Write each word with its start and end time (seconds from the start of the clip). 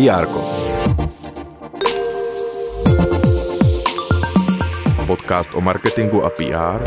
PR. 0.00 0.24
Podcast 5.06 5.54
o 5.54 5.60
marketingu 5.60 6.24
a 6.24 6.30
PR 6.30 6.80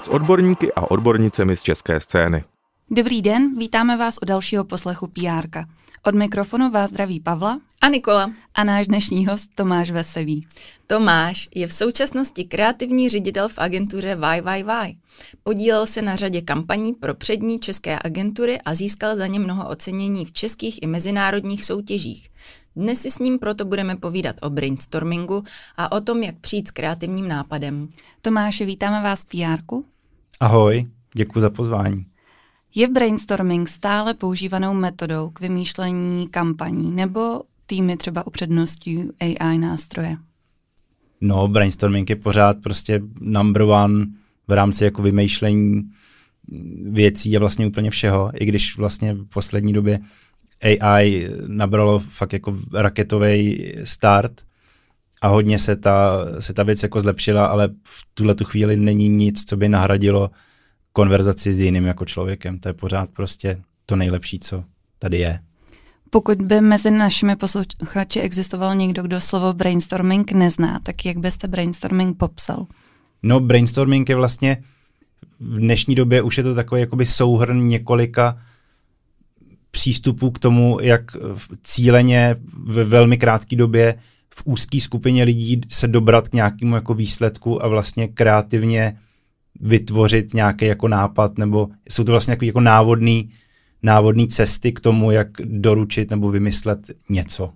s 0.00 0.08
odborníky 0.08 0.72
a 0.72 0.90
odbornicemi 0.90 1.56
z 1.56 1.62
české 1.62 2.00
scény. 2.00 2.55
Dobrý 2.90 3.22
den, 3.22 3.58
vítáme 3.58 3.96
vás 3.96 4.18
u 4.22 4.24
dalšího 4.24 4.64
poslechu 4.64 5.06
PR. 5.06 5.64
Od 6.02 6.14
mikrofonu 6.14 6.70
vás 6.70 6.90
zdraví 6.90 7.20
Pavla 7.20 7.60
a 7.80 7.88
Nikola 7.88 8.30
a 8.54 8.64
náš 8.64 8.86
dnešní 8.86 9.26
host 9.26 9.50
Tomáš 9.54 9.90
Veselý. 9.90 10.46
Tomáš 10.86 11.48
je 11.54 11.66
v 11.66 11.72
současnosti 11.72 12.44
kreativní 12.44 13.08
ředitel 13.08 13.48
v 13.48 13.58
agentuře 13.58 14.18
YYY. 14.34 14.96
Podílel 15.42 15.86
se 15.86 16.02
na 16.02 16.16
řadě 16.16 16.42
kampaní 16.42 16.94
pro 16.94 17.14
přední 17.14 17.58
české 17.58 17.98
agentury 18.04 18.60
a 18.60 18.74
získal 18.74 19.16
za 19.16 19.26
ně 19.26 19.38
mnoho 19.38 19.68
ocenění 19.68 20.24
v 20.24 20.32
českých 20.32 20.82
i 20.82 20.86
mezinárodních 20.86 21.64
soutěžích. 21.64 22.28
Dnes 22.76 23.00
si 23.00 23.10
s 23.10 23.18
ním 23.18 23.38
proto 23.38 23.64
budeme 23.64 23.96
povídat 23.96 24.36
o 24.42 24.50
brainstormingu 24.50 25.44
a 25.76 25.92
o 25.92 26.00
tom, 26.00 26.22
jak 26.22 26.38
přijít 26.38 26.68
s 26.68 26.70
kreativním 26.70 27.28
nápadem. 27.28 27.88
Tomáše, 28.22 28.64
vítáme 28.64 29.02
vás 29.02 29.24
v 29.24 29.26
PR. 29.26 29.62
Ahoj, 30.40 30.86
děkuji 31.14 31.40
za 31.40 31.50
pozvání. 31.50 32.06
Je 32.78 32.88
brainstorming 32.88 33.68
stále 33.68 34.14
používanou 34.14 34.74
metodou 34.74 35.30
k 35.30 35.40
vymýšlení 35.40 36.28
kampaní 36.28 36.90
nebo 36.90 37.42
týmy 37.66 37.96
třeba 37.96 38.26
upředností 38.26 39.04
AI 39.20 39.58
nástroje? 39.58 40.16
No, 41.20 41.48
brainstorming 41.48 42.10
je 42.10 42.16
pořád 42.16 42.56
prostě 42.62 43.00
number 43.20 43.62
one 43.62 44.06
v 44.48 44.52
rámci 44.52 44.84
jako 44.84 45.02
vymýšlení 45.02 45.90
věcí 46.90 47.36
a 47.36 47.40
vlastně 47.40 47.66
úplně 47.66 47.90
všeho, 47.90 48.30
i 48.34 48.44
když 48.44 48.78
vlastně 48.78 49.14
v 49.14 49.24
poslední 49.24 49.72
době 49.72 49.98
AI 50.80 51.30
nabralo 51.46 51.98
fakt 51.98 52.32
jako 52.32 52.58
raketový 52.74 53.72
start 53.84 54.32
a 55.22 55.28
hodně 55.28 55.58
se 55.58 55.76
ta, 55.76 56.26
se 56.38 56.54
ta 56.54 56.62
věc 56.62 56.82
jako 56.82 57.00
zlepšila, 57.00 57.46
ale 57.46 57.68
v 57.84 58.06
tuhle 58.14 58.34
tu 58.34 58.44
chvíli 58.44 58.76
není 58.76 59.08
nic, 59.08 59.44
co 59.44 59.56
by 59.56 59.68
nahradilo 59.68 60.30
konverzaci 60.96 61.54
s 61.54 61.60
jiným 61.60 61.84
jako 61.84 62.04
člověkem. 62.04 62.58
To 62.58 62.68
je 62.68 62.72
pořád 62.72 63.10
prostě 63.10 63.60
to 63.86 63.96
nejlepší, 63.96 64.38
co 64.38 64.64
tady 64.98 65.18
je. 65.18 65.38
Pokud 66.10 66.42
by 66.42 66.60
mezi 66.60 66.90
našimi 66.90 67.36
posluchači 67.36 68.20
existoval 68.20 68.74
někdo, 68.74 69.02
kdo 69.02 69.20
slovo 69.20 69.52
brainstorming 69.52 70.32
nezná, 70.32 70.80
tak 70.82 71.04
jak 71.04 71.16
byste 71.16 71.48
brainstorming 71.48 72.18
popsal? 72.18 72.66
No, 73.22 73.40
brainstorming 73.40 74.08
je 74.08 74.16
vlastně 74.16 74.62
v 75.40 75.58
dnešní 75.58 75.94
době 75.94 76.22
už 76.22 76.38
je 76.38 76.44
to 76.44 76.54
takový 76.54 76.80
jakoby 76.80 77.06
souhrn 77.06 77.68
několika 77.68 78.38
přístupů 79.70 80.30
k 80.30 80.38
tomu, 80.38 80.78
jak 80.80 81.16
cíleně 81.62 82.36
ve 82.64 82.84
velmi 82.84 83.18
krátké 83.18 83.56
době 83.56 83.94
v 84.34 84.42
úzké 84.44 84.80
skupině 84.80 85.24
lidí 85.24 85.60
se 85.68 85.88
dobrat 85.88 86.28
k 86.28 86.32
nějakému 86.32 86.74
jako 86.74 86.94
výsledku 86.94 87.64
a 87.64 87.68
vlastně 87.68 88.08
kreativně 88.08 88.98
vytvořit 89.60 90.34
nějaký 90.34 90.64
jako 90.64 90.88
nápad, 90.88 91.38
nebo 91.38 91.68
jsou 91.88 92.04
to 92.04 92.12
vlastně 92.12 92.36
jako 92.42 92.60
návodný, 92.60 93.30
návodný 93.82 94.28
cesty 94.28 94.72
k 94.72 94.80
tomu, 94.80 95.10
jak 95.10 95.28
doručit 95.44 96.10
nebo 96.10 96.30
vymyslet 96.30 96.90
něco. 97.08 97.52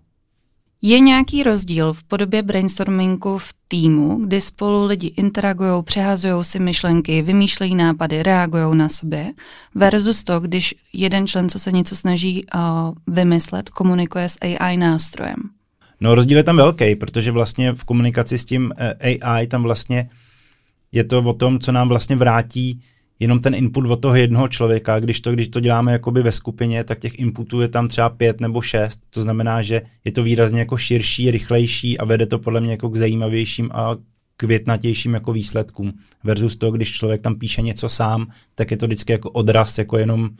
Je 0.82 1.00
nějaký 1.00 1.42
rozdíl 1.42 1.92
v 1.92 2.02
podobě 2.02 2.42
brainstormingu 2.42 3.38
v 3.38 3.54
týmu, 3.68 4.26
kdy 4.26 4.40
spolu 4.40 4.86
lidi 4.86 5.06
interagují, 5.06 5.82
přehazují 5.82 6.44
si 6.44 6.58
myšlenky, 6.58 7.22
vymýšlejí 7.22 7.74
nápady, 7.74 8.22
reagují 8.22 8.76
na 8.76 8.88
sobě, 8.88 9.32
versus 9.74 10.24
to, 10.24 10.40
když 10.40 10.74
jeden 10.92 11.26
člen, 11.26 11.48
co 11.48 11.58
se 11.58 11.72
něco 11.72 11.96
snaží 11.96 12.44
uh, 12.54 12.60
vymyslet, 13.14 13.68
komunikuje 13.68 14.28
s 14.28 14.38
AI 14.40 14.76
nástrojem? 14.76 15.36
No 16.00 16.14
rozdíl 16.14 16.36
je 16.36 16.44
tam 16.44 16.56
velký, 16.56 16.96
protože 16.96 17.32
vlastně 17.32 17.72
v 17.72 17.84
komunikaci 17.84 18.38
s 18.38 18.44
tím 18.44 18.72
eh, 18.76 19.18
AI 19.18 19.46
tam 19.46 19.62
vlastně 19.62 20.10
je 20.92 21.04
to 21.04 21.18
o 21.22 21.32
tom, 21.32 21.58
co 21.58 21.72
nám 21.72 21.88
vlastně 21.88 22.16
vrátí 22.16 22.80
jenom 23.20 23.40
ten 23.40 23.54
input 23.54 23.86
od 23.86 23.96
toho 23.96 24.16
jednoho 24.16 24.48
člověka. 24.48 25.00
Když 25.00 25.20
to, 25.20 25.32
když 25.32 25.48
to 25.48 25.60
děláme 25.60 25.92
jakoby 25.92 26.22
ve 26.22 26.32
skupině, 26.32 26.84
tak 26.84 26.98
těch 26.98 27.18
inputů 27.18 27.60
je 27.60 27.68
tam 27.68 27.88
třeba 27.88 28.08
pět 28.08 28.40
nebo 28.40 28.60
šest. 28.60 29.00
To 29.10 29.22
znamená, 29.22 29.62
že 29.62 29.82
je 30.04 30.12
to 30.12 30.22
výrazně 30.22 30.58
jako 30.58 30.76
širší, 30.76 31.30
rychlejší 31.30 31.98
a 31.98 32.04
vede 32.04 32.26
to 32.26 32.38
podle 32.38 32.60
mě 32.60 32.70
jako 32.70 32.88
k 32.88 32.96
zajímavějším 32.96 33.70
a 33.72 33.96
květnatějším 34.36 35.14
jako 35.14 35.32
výsledkům. 35.32 35.92
Versus 36.24 36.56
to, 36.56 36.70
když 36.70 36.92
člověk 36.92 37.20
tam 37.20 37.34
píše 37.34 37.62
něco 37.62 37.88
sám, 37.88 38.30
tak 38.54 38.70
je 38.70 38.76
to 38.76 38.86
vždycky 38.86 39.12
jako 39.12 39.30
odraz 39.30 39.78
jako 39.78 39.98
jenom 39.98 40.30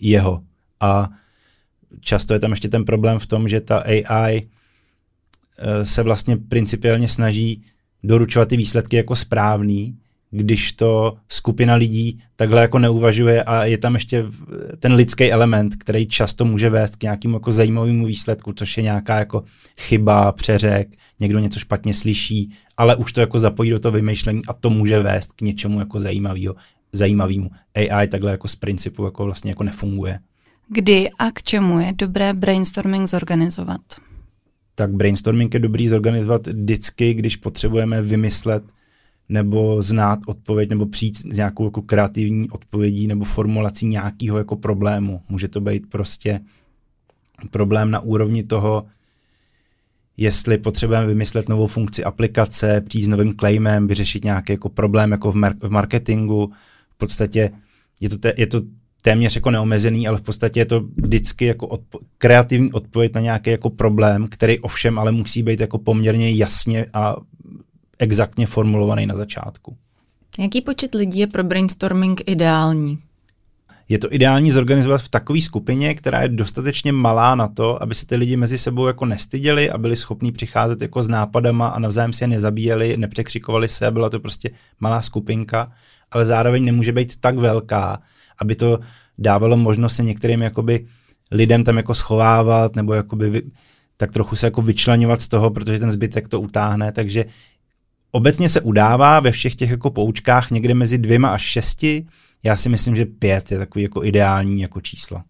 jeho. 0.00 0.42
A 0.80 1.08
často 2.00 2.34
je 2.34 2.40
tam 2.40 2.50
ještě 2.50 2.68
ten 2.68 2.84
problém 2.84 3.18
v 3.18 3.26
tom, 3.26 3.48
že 3.48 3.60
ta 3.60 3.78
AI 3.78 4.48
eh, 5.58 5.84
se 5.84 6.02
vlastně 6.02 6.36
principiálně 6.36 7.08
snaží 7.08 7.62
doručovat 8.06 8.48
ty 8.48 8.56
výsledky 8.56 8.96
jako 8.96 9.16
správný, 9.16 9.96
když 10.30 10.72
to 10.72 11.16
skupina 11.28 11.74
lidí 11.74 12.18
takhle 12.36 12.60
jako 12.60 12.78
neuvažuje 12.78 13.42
a 13.42 13.64
je 13.64 13.78
tam 13.78 13.94
ještě 13.94 14.24
ten 14.78 14.92
lidský 14.92 15.32
element, 15.32 15.76
který 15.76 16.06
často 16.06 16.44
může 16.44 16.70
vést 16.70 16.96
k 16.96 17.02
nějakému 17.02 17.36
jako 17.36 17.52
zajímavému 17.52 18.06
výsledku, 18.06 18.52
což 18.52 18.76
je 18.76 18.82
nějaká 18.82 19.18
jako 19.18 19.42
chyba, 19.80 20.32
přeřek, 20.32 20.88
někdo 21.20 21.38
něco 21.38 21.58
špatně 21.58 21.94
slyší, 21.94 22.50
ale 22.76 22.96
už 22.96 23.12
to 23.12 23.20
jako 23.20 23.38
zapojí 23.38 23.70
do 23.70 23.78
toho 23.78 23.92
vymýšlení 23.92 24.42
a 24.48 24.52
to 24.52 24.70
může 24.70 25.00
vést 25.00 25.32
k 25.32 25.40
něčemu 25.40 25.78
jako 25.78 26.00
zajímavého, 26.00 26.54
zajímavému. 26.92 27.50
AI 27.74 28.08
takhle 28.08 28.30
jako 28.30 28.48
z 28.48 28.56
principu 28.56 29.04
jako 29.04 29.24
vlastně 29.24 29.50
jako 29.50 29.62
nefunguje. 29.62 30.18
Kdy 30.68 31.10
a 31.18 31.30
k 31.30 31.42
čemu 31.42 31.80
je 31.80 31.92
dobré 31.92 32.34
brainstorming 32.34 33.08
zorganizovat? 33.08 33.80
Tak 34.78 34.92
brainstorming 34.92 35.54
je 35.54 35.60
dobrý 35.60 35.88
zorganizovat 35.88 36.46
vždycky, 36.46 37.14
když 37.14 37.36
potřebujeme 37.36 38.02
vymyslet 38.02 38.64
nebo 39.28 39.82
znát 39.82 40.18
odpověď, 40.26 40.70
nebo 40.70 40.86
přijít 40.86 41.16
s 41.16 41.24
nějakou 41.24 41.64
jako 41.64 41.82
kreativní 41.82 42.50
odpovědí 42.50 43.06
nebo 43.06 43.24
formulací 43.24 43.86
nějakého 43.86 44.38
jako 44.38 44.56
problému. 44.56 45.20
Může 45.28 45.48
to 45.48 45.60
být 45.60 45.90
prostě 45.90 46.40
problém 47.50 47.90
na 47.90 48.00
úrovni 48.00 48.42
toho, 48.42 48.86
jestli 50.16 50.58
potřebujeme 50.58 51.06
vymyslet 51.06 51.48
novou 51.48 51.66
funkci 51.66 52.04
aplikace, 52.04 52.80
přijít 52.80 53.04
s 53.04 53.08
novým 53.08 53.36
claimem, 53.36 53.86
vyřešit 53.86 54.24
nějaký 54.24 54.52
jako 54.52 54.68
problém 54.68 55.12
jako 55.12 55.32
v, 55.32 55.34
mar- 55.34 55.56
v 55.60 55.70
marketingu. 55.70 56.52
V 56.90 56.96
podstatě 56.96 57.50
je 58.00 58.08
to, 58.08 58.18
te- 58.18 58.34
je 58.36 58.46
to 58.46 58.62
téměř 59.06 59.36
jako 59.36 59.50
neomezený, 59.50 60.08
ale 60.08 60.18
v 60.18 60.22
podstatě 60.22 60.60
je 60.60 60.64
to 60.64 60.80
vždycky 60.96 61.44
jako 61.44 61.66
odpo- 61.66 62.00
kreativní 62.18 62.72
odpověď 62.72 63.14
na 63.14 63.20
nějaký 63.20 63.50
jako 63.50 63.70
problém, 63.70 64.28
který 64.30 64.60
ovšem 64.60 64.98
ale 64.98 65.12
musí 65.12 65.42
být 65.42 65.60
jako 65.60 65.78
poměrně 65.78 66.32
jasně 66.32 66.86
a 66.92 67.16
exaktně 67.98 68.46
formulovaný 68.46 69.06
na 69.06 69.14
začátku. 69.14 69.76
Jaký 70.38 70.60
počet 70.60 70.94
lidí 70.94 71.18
je 71.18 71.26
pro 71.26 71.44
brainstorming 71.44 72.22
ideální? 72.26 72.98
Je 73.88 73.98
to 73.98 74.14
ideální 74.14 74.50
zorganizovat 74.50 75.02
v 75.02 75.08
takové 75.08 75.40
skupině, 75.40 75.94
která 75.94 76.22
je 76.22 76.28
dostatečně 76.28 76.92
malá 76.92 77.34
na 77.34 77.48
to, 77.48 77.82
aby 77.82 77.94
se 77.94 78.06
ty 78.06 78.16
lidi 78.16 78.36
mezi 78.36 78.58
sebou 78.58 78.86
jako 78.86 79.04
nestyděli 79.04 79.70
a 79.70 79.78
byli 79.78 79.96
schopní 79.96 80.32
přicházet 80.32 80.82
jako 80.82 81.02
s 81.02 81.08
nápadama 81.08 81.68
a 81.68 81.78
navzájem 81.78 82.12
se 82.12 82.24
je 82.24 82.28
nezabíjeli, 82.28 82.96
nepřekřikovali 82.96 83.68
se 83.68 83.86
a 83.86 83.90
byla 83.90 84.10
to 84.10 84.20
prostě 84.20 84.50
malá 84.80 85.02
skupinka, 85.02 85.72
ale 86.10 86.24
zároveň 86.24 86.64
nemůže 86.64 86.92
být 86.92 87.16
tak 87.20 87.38
velká, 87.38 87.98
aby 88.38 88.54
to 88.54 88.78
dávalo 89.18 89.56
možnost 89.56 89.96
se 89.96 90.02
některým 90.02 90.42
jakoby 90.42 90.86
lidem 91.30 91.64
tam 91.64 91.76
jako 91.76 91.94
schovávat 91.94 92.76
nebo 92.76 92.94
jakoby 92.94 93.30
vy, 93.30 93.42
tak 93.96 94.12
trochu 94.12 94.36
se 94.36 94.46
jako 94.46 94.62
vyčlenovat 94.62 95.22
z 95.22 95.28
toho, 95.28 95.50
protože 95.50 95.78
ten 95.78 95.92
zbytek 95.92 96.28
to 96.28 96.40
utáhne, 96.40 96.92
takže 96.92 97.24
obecně 98.10 98.48
se 98.48 98.60
udává 98.60 99.20
ve 99.20 99.30
všech 99.30 99.54
těch 99.54 99.70
jako 99.70 99.90
poučkách 99.90 100.50
někde 100.50 100.74
mezi 100.74 100.98
dvěma 100.98 101.28
až 101.28 101.42
šesti, 101.42 102.06
já 102.42 102.56
si 102.56 102.68
myslím, 102.68 102.96
že 102.96 103.06
pět 103.06 103.52
je 103.52 103.58
takový 103.58 103.82
jako 103.82 104.04
ideální 104.04 104.60
jako 104.60 104.80
číslo. 104.80 105.22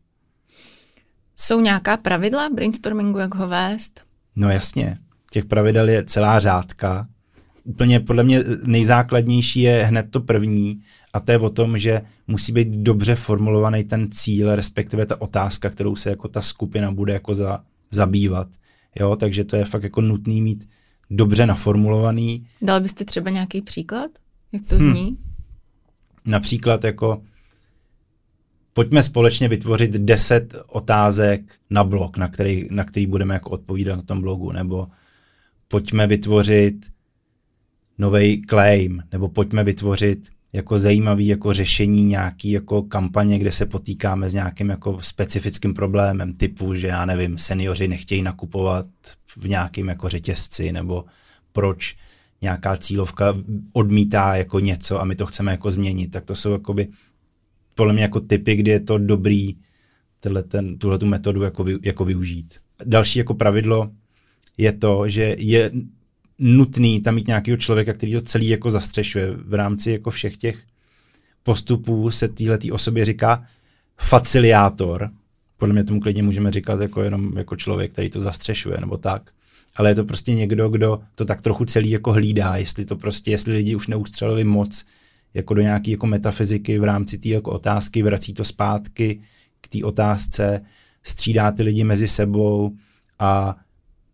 Jsou 1.37 1.61
nějaká 1.61 1.97
pravidla 1.97 2.49
brainstormingu, 2.55 3.19
jak 3.19 3.35
ho 3.35 3.49
vést? 3.49 4.01
No 4.37 4.51
jasně, 4.51 4.99
těch 5.31 5.45
pravidel 5.45 5.89
je 5.89 6.05
celá 6.05 6.41
řádka. 6.41 7.07
Úplně 7.65 8.01
podle 8.01 8.25
mě 8.25 8.45
nejzákladnější 8.65 9.61
je 9.61 9.85
hned 9.85 10.11
to 10.11 10.21
první 10.21 10.81
a 11.17 11.21
to 11.21 11.33
je 11.33 11.39
o 11.39 11.51
tom, 11.51 11.79
že 11.79 12.03
musí 12.27 12.53
být 12.53 12.69
dobře 12.69 13.15
formulovaný 13.15 13.85
ten 13.85 14.11
cíl, 14.11 14.57
respektive 14.57 15.07
ta 15.07 15.21
otázka, 15.21 15.71
kterou 15.71 15.97
se 15.97 16.11
jako 16.11 16.29
ta 16.29 16.43
skupina 16.43 16.93
bude 16.93 17.13
jako 17.13 17.35
za, 17.35 17.65
zabývat. 17.91 18.49
Jo, 19.01 19.17
takže 19.17 19.45
to 19.45 19.57
je 19.57 19.65
fakt 19.65 19.83
jako 19.83 20.01
nutný 20.01 20.41
mít 20.41 20.69
dobře 21.11 21.47
naformulovaný. 21.47 22.47
Dal 22.63 22.81
byste 22.81 23.05
třeba 23.05 23.31
nějaký 23.31 23.63
příklad, 23.63 24.11
jak 24.53 24.63
to 24.67 24.77
hm. 24.77 24.79
zní? 24.79 25.05
Hmm. 25.05 25.17
Například 26.27 26.85
jako 26.85 27.23
pojďme 28.73 29.03
společně 29.03 29.49
vytvořit 29.49 29.91
10 29.91 30.55
otázek 30.67 31.55
na 31.71 31.85
blog, 31.85 32.17
na 32.17 32.29
který, 32.29 32.69
na 32.71 32.85
který 32.85 33.07
budeme 33.07 33.35
jako 33.35 33.51
odpovídat 33.51 33.97
na 33.97 34.03
tom 34.03 34.21
blogu, 34.21 34.53
nebo 34.53 34.89
pojďme 35.69 36.07
vytvořit 36.07 36.87
nový 37.99 38.43
claim, 38.43 39.03
nebo 39.13 39.29
pojďme 39.29 39.65
vytvořit 39.65 40.36
jako 40.57 40.79
zajímavý 40.79 41.27
jako 41.27 41.53
řešení 41.53 42.05
nějaký 42.05 42.51
jako 42.51 42.83
kampaně, 42.83 43.39
kde 43.39 43.53
se 43.53 43.67
potýkáme 43.67 44.31
s 44.31 44.35
nějakým 44.35 44.69
jako 44.71 44.99
specifickým 45.01 45.75
problémem 45.75 46.35
typu, 46.35 46.75
že 46.75 46.87
já 46.87 47.05
nevím, 47.05 47.39
seniori 47.39 47.89
nechtějí 47.89 48.23
nakupovat 48.23 48.87
v 49.37 49.49
nějakém 49.49 49.89
jako 49.89 50.09
řetězci 50.09 50.73
nebo 50.73 51.05
proč 51.53 51.97
nějaká 52.43 52.77
cílovka 52.77 53.35
odmítá 53.73 54.37
jako 54.37 54.61
něco 54.61 55.01
a 55.01 55.05
my 55.05 55.15
to 55.15 55.27
chceme 55.27 55.51
jako 55.51 55.71
změnit, 55.71 56.11
tak 56.11 56.25
to 56.25 56.35
jsou 56.35 56.53
jakoby 56.53 56.89
podle 57.75 57.93
mě 57.93 58.03
jako 58.03 58.21
typy, 58.21 58.57
kdy 58.57 58.71
je 58.71 58.81
to 58.81 58.99
dobrý 58.99 59.57
ten, 60.49 60.79
tuhle 60.79 60.99
tu 60.99 61.07
metodu 61.07 61.43
jako, 61.43 61.65
vy, 61.65 61.79
jako 61.83 62.05
využít. 62.05 62.55
Další 62.85 63.19
jako 63.19 63.35
pravidlo 63.35 63.91
je 64.59 64.73
to, 64.73 65.09
že 65.09 65.37
je 65.39 65.71
nutný 66.39 67.01
tam 67.01 67.15
mít 67.15 67.27
nějakého 67.27 67.57
člověka, 67.57 67.93
který 67.93 68.13
to 68.13 68.21
celý 68.21 68.49
jako 68.49 68.71
zastřešuje. 68.71 69.31
V 69.31 69.55
rámci 69.55 69.93
jako 69.93 70.11
všech 70.11 70.37
těch 70.37 70.63
postupů 71.43 72.11
se 72.11 72.29
téhle 72.29 72.59
osobě 72.73 73.05
říká 73.05 73.45
faciliátor. 73.99 75.11
Podle 75.57 75.73
mě 75.73 75.85
tomu 75.85 76.01
klidně 76.01 76.23
můžeme 76.23 76.51
říkat 76.51 76.81
jako 76.81 77.03
jenom 77.03 77.39
jako 77.39 77.57
člověk, 77.57 77.93
který 77.93 78.11
to 78.11 78.21
zastřešuje 78.21 78.77
nebo 78.81 78.97
tak. 78.97 79.31
Ale 79.77 79.91
je 79.91 79.95
to 79.95 80.05
prostě 80.05 80.35
někdo, 80.35 80.69
kdo 80.69 81.01
to 81.15 81.25
tak 81.25 81.41
trochu 81.41 81.65
celý 81.65 81.91
jako 81.91 82.13
hlídá, 82.13 82.57
jestli 82.57 82.85
to 82.85 82.97
prostě, 82.97 83.31
jestli 83.31 83.53
lidi 83.53 83.75
už 83.75 83.87
neustřelili 83.87 84.45
moc 84.45 84.85
jako 85.35 85.55
do 85.55 85.63
nějaké 85.63 85.91
jako 85.91 86.07
metafyziky 86.07 86.79
v 86.79 86.85
rámci 86.85 87.19
té 87.19 87.29
jako 87.29 87.51
otázky, 87.51 88.03
vrací 88.03 88.35
to 88.35 88.45
zpátky 88.45 89.21
k 89.61 89.69
té 89.69 89.85
otázce, 89.85 90.61
střídá 91.03 91.53
ty 91.53 91.63
lidi 91.63 91.85
mezi 91.85 92.09
sebou 92.09 92.77
a 93.19 93.57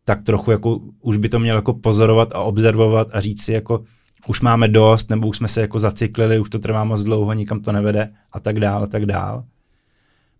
tak 0.05 0.23
trochu 0.23 0.51
jako 0.51 0.81
už 1.01 1.17
by 1.17 1.29
to 1.29 1.39
měl 1.39 1.57
jako 1.57 1.75
pozorovat 1.75 2.35
a 2.35 2.39
observovat 2.39 3.09
a 3.13 3.21
říct 3.21 3.43
si 3.43 3.53
jako 3.53 3.85
už 4.27 4.41
máme 4.41 4.69
dost, 4.69 5.11
nebo 5.11 5.29
už 5.29 5.37
jsme 5.37 5.49
se 5.49 5.61
jako 5.61 5.79
zacyklili, 5.79 6.39
už 6.39 6.51
to 6.51 6.59
trvá 6.59 6.85
moc 6.85 7.03
dlouho, 7.03 7.33
nikam 7.33 7.61
to 7.61 7.73
nevede 7.73 8.13
a 8.33 8.41
tak 8.41 8.61
dál 8.61 8.83
a 8.83 8.87
tak 8.87 9.07
dál. 9.07 9.45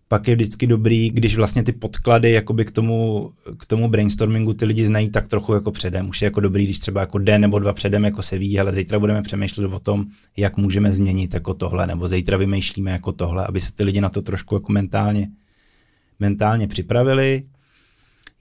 Pak 0.07 0.27
je 0.27 0.35
vždycky 0.35 0.67
dobrý, 0.67 1.09
když 1.09 1.35
vlastně 1.35 1.63
ty 1.63 1.71
podklady 1.71 2.31
jakoby 2.31 2.65
k 2.65 2.71
tomu, 2.71 3.31
k 3.57 3.65
tomu 3.65 3.89
brainstormingu 3.89 4.53
ty 4.53 4.65
lidi 4.65 4.85
znají 4.85 5.09
tak 5.09 5.27
trochu 5.27 5.53
jako 5.53 5.71
předem. 5.71 6.09
Už 6.09 6.21
je 6.21 6.25
jako 6.25 6.39
dobrý, 6.39 6.63
když 6.63 6.79
třeba 6.79 7.01
jako 7.01 7.17
den 7.17 7.41
nebo 7.41 7.59
dva 7.59 7.73
předem 7.73 8.05
jako 8.05 8.21
se 8.21 8.37
ví, 8.37 8.59
ale 8.59 8.73
zítra 8.73 8.99
budeme 8.99 9.21
přemýšlet 9.21 9.73
o 9.73 9.79
tom, 9.79 10.05
jak 10.37 10.57
můžeme 10.57 10.93
změnit 10.93 11.33
jako 11.33 11.53
tohle, 11.53 11.87
nebo 11.87 12.07
zítra 12.07 12.37
vymýšlíme 12.37 12.91
jako 12.91 13.11
tohle, 13.11 13.47
aby 13.47 13.61
se 13.61 13.73
ty 13.73 13.83
lidi 13.83 14.01
na 14.01 14.09
to 14.09 14.21
trošku 14.21 14.55
jako 14.55 14.71
mentálně, 14.71 15.27
mentálně 16.19 16.67
připravili 16.67 17.43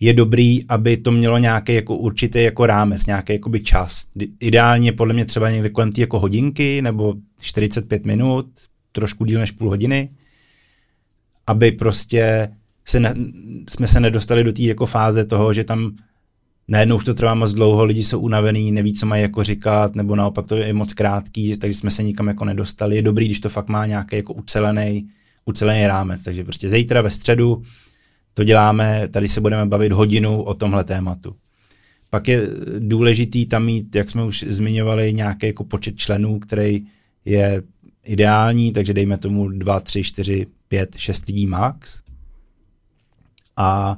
je 0.03 0.13
dobrý, 0.13 0.65
aby 0.69 0.97
to 0.97 1.13
mělo 1.13 1.39
nějaký 1.39 1.75
jako 1.75 1.97
určitý 1.97 2.43
jako 2.43 2.67
rámec, 2.67 3.07
nějaký 3.07 3.33
jakoby 3.33 3.61
čas. 3.61 4.07
Ideálně 4.41 4.93
podle 4.93 5.15
mě 5.15 5.25
třeba 5.25 5.51
někde 5.51 5.71
kolem 5.71 5.93
té 5.93 6.01
jako 6.01 6.19
hodinky 6.19 6.83
nebo 6.83 7.15
45 7.41 8.07
minut, 8.07 8.47
trošku 8.93 9.25
díl 9.25 9.41
než 9.41 9.51
půl 9.51 9.69
hodiny, 9.69 10.11
aby 11.47 11.73
prostě 11.73 12.49
se 12.85 13.01
ne, 13.01 13.15
jsme 13.71 13.87
se 13.87 14.01
nedostali 14.01 14.45
do 14.45 14.53
té 14.53 14.63
jako 14.63 14.87
fáze 14.87 15.25
toho, 15.25 15.53
že 15.53 15.65
tam 15.65 15.97
najednou 16.69 16.97
už 16.97 17.05
to 17.05 17.15
trvá 17.15 17.35
moc 17.35 17.53
dlouho, 17.53 17.85
lidi 17.85 18.05
jsou 18.05 18.21
unavený, 18.21 18.73
neví, 18.73 18.93
co 18.93 19.07
mají 19.07 19.23
jako 19.23 19.45
říkat, 19.45 19.95
nebo 19.95 20.17
naopak 20.17 20.47
to 20.47 20.57
je 20.57 20.73
moc 20.73 20.93
krátký, 20.95 21.57
takže 21.57 21.79
jsme 21.79 21.91
se 21.91 22.03
nikam 22.03 22.29
jako 22.29 22.45
nedostali. 22.45 22.97
Je 22.97 23.03
dobrý, 23.03 23.27
když 23.27 23.41
to 23.41 23.49
fakt 23.49 23.69
má 23.69 23.87
nějaký 23.87 24.17
jako 24.17 24.33
ucelený, 24.33 25.09
ucelený 25.45 25.87
rámec. 25.87 26.25
Takže 26.25 26.45
prostě 26.45 26.69
zítra 26.69 27.03
ve 27.03 27.11
středu 27.11 27.63
to 28.35 28.45
děláme, 28.45 29.09
tady 29.09 29.29
se 29.29 29.41
budeme 29.41 29.67
bavit 29.67 29.93
hodinu 29.93 30.43
o 30.43 30.55
tomhle 30.55 30.85
tématu. 30.85 31.37
Pak 32.11 32.29
je 32.29 32.49
důležitý 32.79 33.47
tam 33.47 33.65
mít, 33.65 33.95
jak 33.95 34.11
jsme 34.11 34.25
už 34.25 34.45
zmiňovali, 34.49 35.13
nějaký 35.13 35.47
jako 35.47 35.65
počet 35.65 35.97
členů, 35.97 36.39
který 36.39 36.87
je 37.25 37.63
ideální, 38.05 38.73
takže 38.73 38.95
dejme 38.95 39.19
tomu 39.19 39.49
2, 39.49 39.81
3, 39.81 40.03
4, 40.03 40.47
5, 40.69 40.97
6 40.97 41.27
lidí 41.27 41.47
max. 41.47 42.03
A 43.57 43.97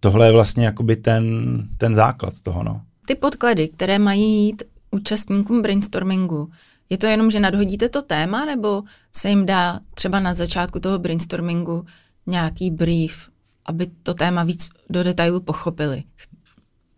tohle 0.00 0.26
je 0.26 0.32
vlastně 0.32 0.64
jakoby 0.64 0.96
ten, 0.96 1.56
ten 1.78 1.94
základ 1.94 2.40
toho. 2.42 2.62
No. 2.62 2.82
Ty 3.06 3.14
podklady, 3.14 3.68
které 3.68 3.98
mají 3.98 4.46
jít 4.46 4.62
účastníkům 4.90 5.62
brainstormingu, 5.62 6.50
je 6.90 6.98
to 6.98 7.06
jenom, 7.06 7.30
že 7.30 7.40
nadhodíte 7.40 7.88
to 7.88 8.02
téma, 8.02 8.44
nebo 8.44 8.82
se 9.12 9.28
jim 9.28 9.46
dá 9.46 9.80
třeba 9.94 10.20
na 10.20 10.34
začátku 10.34 10.80
toho 10.80 10.98
brainstormingu 10.98 11.84
nějaký 12.26 12.70
brief, 12.70 13.28
aby 13.66 13.86
to 14.02 14.14
téma 14.14 14.44
víc 14.44 14.68
do 14.90 15.02
detailu 15.02 15.40
pochopili? 15.40 16.02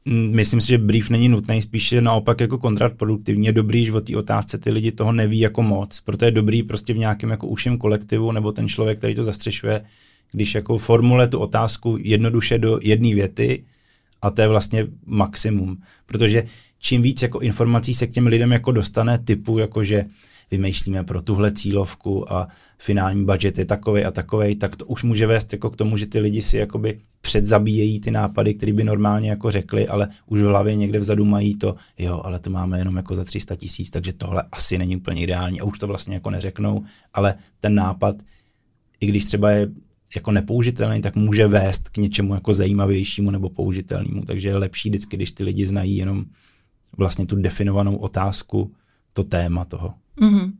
Myslím 0.08 0.60
si, 0.60 0.68
že 0.68 0.78
brief 0.78 1.10
není 1.10 1.28
nutný, 1.28 1.62
spíše 1.62 2.00
naopak 2.00 2.40
jako 2.40 2.58
kontraproduktivní. 2.58 3.46
Je 3.46 3.52
dobrý, 3.52 3.84
že 3.84 3.92
o 3.92 4.00
té 4.00 4.16
otázce 4.16 4.58
ty 4.58 4.70
lidi 4.70 4.92
toho 4.92 5.12
neví 5.12 5.38
jako 5.38 5.62
moc. 5.62 6.00
Proto 6.00 6.24
je 6.24 6.30
dobrý 6.30 6.62
prostě 6.62 6.94
v 6.94 6.98
nějakém 6.98 7.30
jako 7.30 7.46
uším 7.46 7.78
kolektivu 7.78 8.32
nebo 8.32 8.52
ten 8.52 8.68
člověk, 8.68 8.98
který 8.98 9.14
to 9.14 9.24
zastřešuje, 9.24 9.84
když 10.32 10.54
jako 10.54 10.78
formule 10.78 11.28
tu 11.28 11.38
otázku 11.38 11.98
jednoduše 12.00 12.58
do 12.58 12.78
jedné 12.82 13.14
věty 13.14 13.64
a 14.22 14.30
to 14.30 14.40
je 14.42 14.48
vlastně 14.48 14.86
maximum. 15.06 15.82
Protože 16.06 16.44
čím 16.78 17.02
víc 17.02 17.22
jako 17.22 17.38
informací 17.38 17.94
se 17.94 18.06
k 18.06 18.10
těm 18.10 18.26
lidem 18.26 18.52
jako 18.52 18.72
dostane 18.72 19.18
typu, 19.18 19.58
jako 19.58 19.84
že 19.84 20.04
vymýšlíme 20.50 21.04
pro 21.04 21.22
tuhle 21.22 21.52
cílovku 21.52 22.32
a 22.32 22.48
finální 22.78 23.24
budget 23.24 23.58
je 23.58 23.64
takový 23.64 24.04
a 24.04 24.10
takový, 24.10 24.56
tak 24.56 24.76
to 24.76 24.86
už 24.86 25.02
může 25.02 25.26
vést 25.26 25.52
jako 25.52 25.70
k 25.70 25.76
tomu, 25.76 25.96
že 25.96 26.06
ty 26.06 26.18
lidi 26.18 26.42
si 26.42 26.58
jakoby 26.58 27.00
předzabíjejí 27.20 28.00
ty 28.00 28.10
nápady, 28.10 28.54
které 28.54 28.72
by 28.72 28.84
normálně 28.84 29.30
jako 29.30 29.50
řekli, 29.50 29.88
ale 29.88 30.08
už 30.26 30.42
v 30.42 30.44
hlavě 30.44 30.76
někde 30.76 30.98
vzadu 30.98 31.24
mají 31.24 31.56
to, 31.56 31.76
jo, 31.98 32.20
ale 32.24 32.38
to 32.38 32.50
máme 32.50 32.78
jenom 32.78 32.96
jako 32.96 33.14
za 33.14 33.24
300 33.24 33.56
tisíc, 33.56 33.90
takže 33.90 34.12
tohle 34.12 34.44
asi 34.52 34.78
není 34.78 34.96
úplně 34.96 35.22
ideální 35.22 35.60
a 35.60 35.64
už 35.64 35.78
to 35.78 35.86
vlastně 35.86 36.14
jako 36.14 36.30
neřeknou, 36.30 36.84
ale 37.14 37.34
ten 37.60 37.74
nápad, 37.74 38.16
i 39.00 39.06
když 39.06 39.24
třeba 39.24 39.50
je 39.50 39.68
jako 40.14 40.32
nepoužitelný, 40.32 41.00
tak 41.00 41.16
může 41.16 41.46
vést 41.46 41.88
k 41.88 41.96
něčemu 41.96 42.34
jako 42.34 42.54
zajímavějšímu 42.54 43.30
nebo 43.30 43.50
použitelnému. 43.50 44.22
Takže 44.24 44.48
je 44.48 44.56
lepší 44.56 44.88
vždycky, 44.88 45.16
když 45.16 45.32
ty 45.32 45.44
lidi 45.44 45.66
znají 45.66 45.96
jenom 45.96 46.24
vlastně 46.96 47.26
tu 47.26 47.36
definovanou 47.36 47.96
otázku, 47.96 48.72
to 49.12 49.24
téma 49.24 49.64
toho. 49.64 49.94
Mm-hmm. 50.20 50.52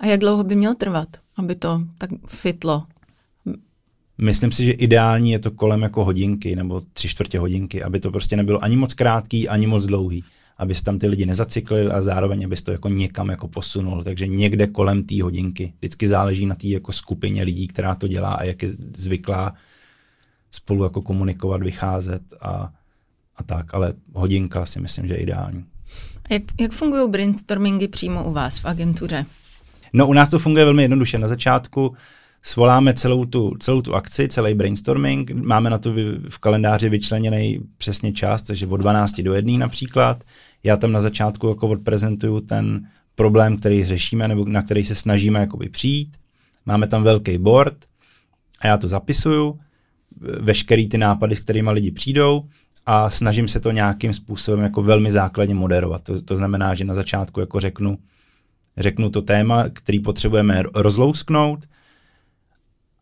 A 0.00 0.06
jak 0.06 0.20
dlouho 0.20 0.44
by 0.44 0.54
měl 0.54 0.74
trvat, 0.74 1.08
aby 1.36 1.54
to 1.54 1.82
tak 1.98 2.10
fitlo? 2.26 2.86
Myslím 4.18 4.52
si, 4.52 4.64
že 4.64 4.72
ideální 4.72 5.30
je 5.30 5.38
to 5.38 5.50
kolem 5.50 5.82
jako 5.82 6.04
hodinky 6.04 6.56
nebo 6.56 6.82
tři 6.92 7.08
čtvrtě 7.08 7.38
hodinky, 7.38 7.82
aby 7.82 8.00
to 8.00 8.10
prostě 8.10 8.36
nebylo 8.36 8.64
ani 8.64 8.76
moc 8.76 8.94
krátký, 8.94 9.48
ani 9.48 9.66
moc 9.66 9.86
dlouhý. 9.86 10.24
Aby 10.58 10.74
tam 10.74 10.98
ty 10.98 11.06
lidi 11.06 11.26
nezacyklili 11.26 11.90
a 11.90 12.02
zároveň, 12.02 12.44
aby 12.44 12.56
to 12.56 12.72
jako 12.72 12.88
někam 12.88 13.28
jako 13.28 13.48
posunul. 13.48 14.04
Takže 14.04 14.26
někde 14.26 14.66
kolem 14.66 15.02
té 15.02 15.22
hodinky. 15.22 15.72
Vždycky 15.78 16.08
záleží 16.08 16.46
na 16.46 16.54
té 16.54 16.68
jako 16.68 16.92
skupině 16.92 17.42
lidí, 17.42 17.66
která 17.66 17.94
to 17.94 18.08
dělá 18.08 18.32
a 18.32 18.44
jak 18.44 18.62
je 18.62 18.68
zvyklá 18.96 19.54
spolu 20.50 20.84
jako 20.84 21.02
komunikovat, 21.02 21.62
vycházet 21.62 22.22
a, 22.40 22.72
a 23.36 23.42
tak. 23.42 23.74
Ale 23.74 23.94
hodinka 24.12 24.66
si 24.66 24.80
myslím, 24.80 25.08
že 25.08 25.14
je 25.14 25.20
ideální. 25.20 25.64
Jak, 26.30 26.42
jak 26.60 26.72
fungují 26.72 27.10
brainstormingy 27.10 27.88
přímo 27.88 28.24
u 28.24 28.32
vás 28.32 28.58
v 28.58 28.66
agentuře? 28.66 29.26
No 29.92 30.06
u 30.06 30.12
nás 30.12 30.30
to 30.30 30.38
funguje 30.38 30.64
velmi 30.64 30.82
jednoduše. 30.82 31.18
Na 31.18 31.28
začátku 31.28 31.96
svoláme 32.42 32.94
celou 32.94 33.24
tu, 33.24 33.52
celou 33.58 33.82
tu 33.82 33.94
akci, 33.94 34.28
celý 34.28 34.54
brainstorming, 34.54 35.30
máme 35.30 35.70
na 35.70 35.78
to 35.78 35.92
v 36.28 36.38
kalendáři 36.38 36.88
vyčleněný 36.88 37.60
přesně 37.78 38.12
čas, 38.12 38.42
takže 38.42 38.66
od 38.66 38.76
12 38.76 39.20
do 39.20 39.34
1 39.34 39.58
například. 39.58 40.24
Já 40.64 40.76
tam 40.76 40.92
na 40.92 41.00
začátku 41.00 41.48
jako 41.48 41.68
odprezentuju 41.68 42.40
ten 42.40 42.86
problém, 43.14 43.56
který 43.56 43.84
řešíme 43.84 44.28
nebo 44.28 44.44
na 44.44 44.62
který 44.62 44.84
se 44.84 44.94
snažíme 44.94 45.40
jakoby 45.40 45.68
přijít. 45.68 46.16
Máme 46.66 46.86
tam 46.86 47.02
velký 47.02 47.38
board 47.38 47.76
a 48.60 48.66
já 48.66 48.78
to 48.78 48.88
zapisuju, 48.88 49.58
veškerý 50.40 50.88
ty 50.88 50.98
nápady, 50.98 51.36
s 51.36 51.40
kterými 51.40 51.70
lidi 51.70 51.90
přijdou 51.90 52.44
a 52.86 53.10
snažím 53.10 53.48
se 53.48 53.60
to 53.60 53.70
nějakým 53.70 54.12
způsobem 54.12 54.60
jako 54.60 54.82
velmi 54.82 55.12
základně 55.12 55.54
moderovat. 55.54 56.02
To, 56.02 56.22
to 56.22 56.36
znamená, 56.36 56.74
že 56.74 56.84
na 56.84 56.94
začátku 56.94 57.40
jako 57.40 57.60
řeknu, 57.60 57.98
řeknu 58.76 59.10
to 59.10 59.22
téma, 59.22 59.64
který 59.72 60.00
potřebujeme 60.00 60.62
rozlousknout 60.74 61.66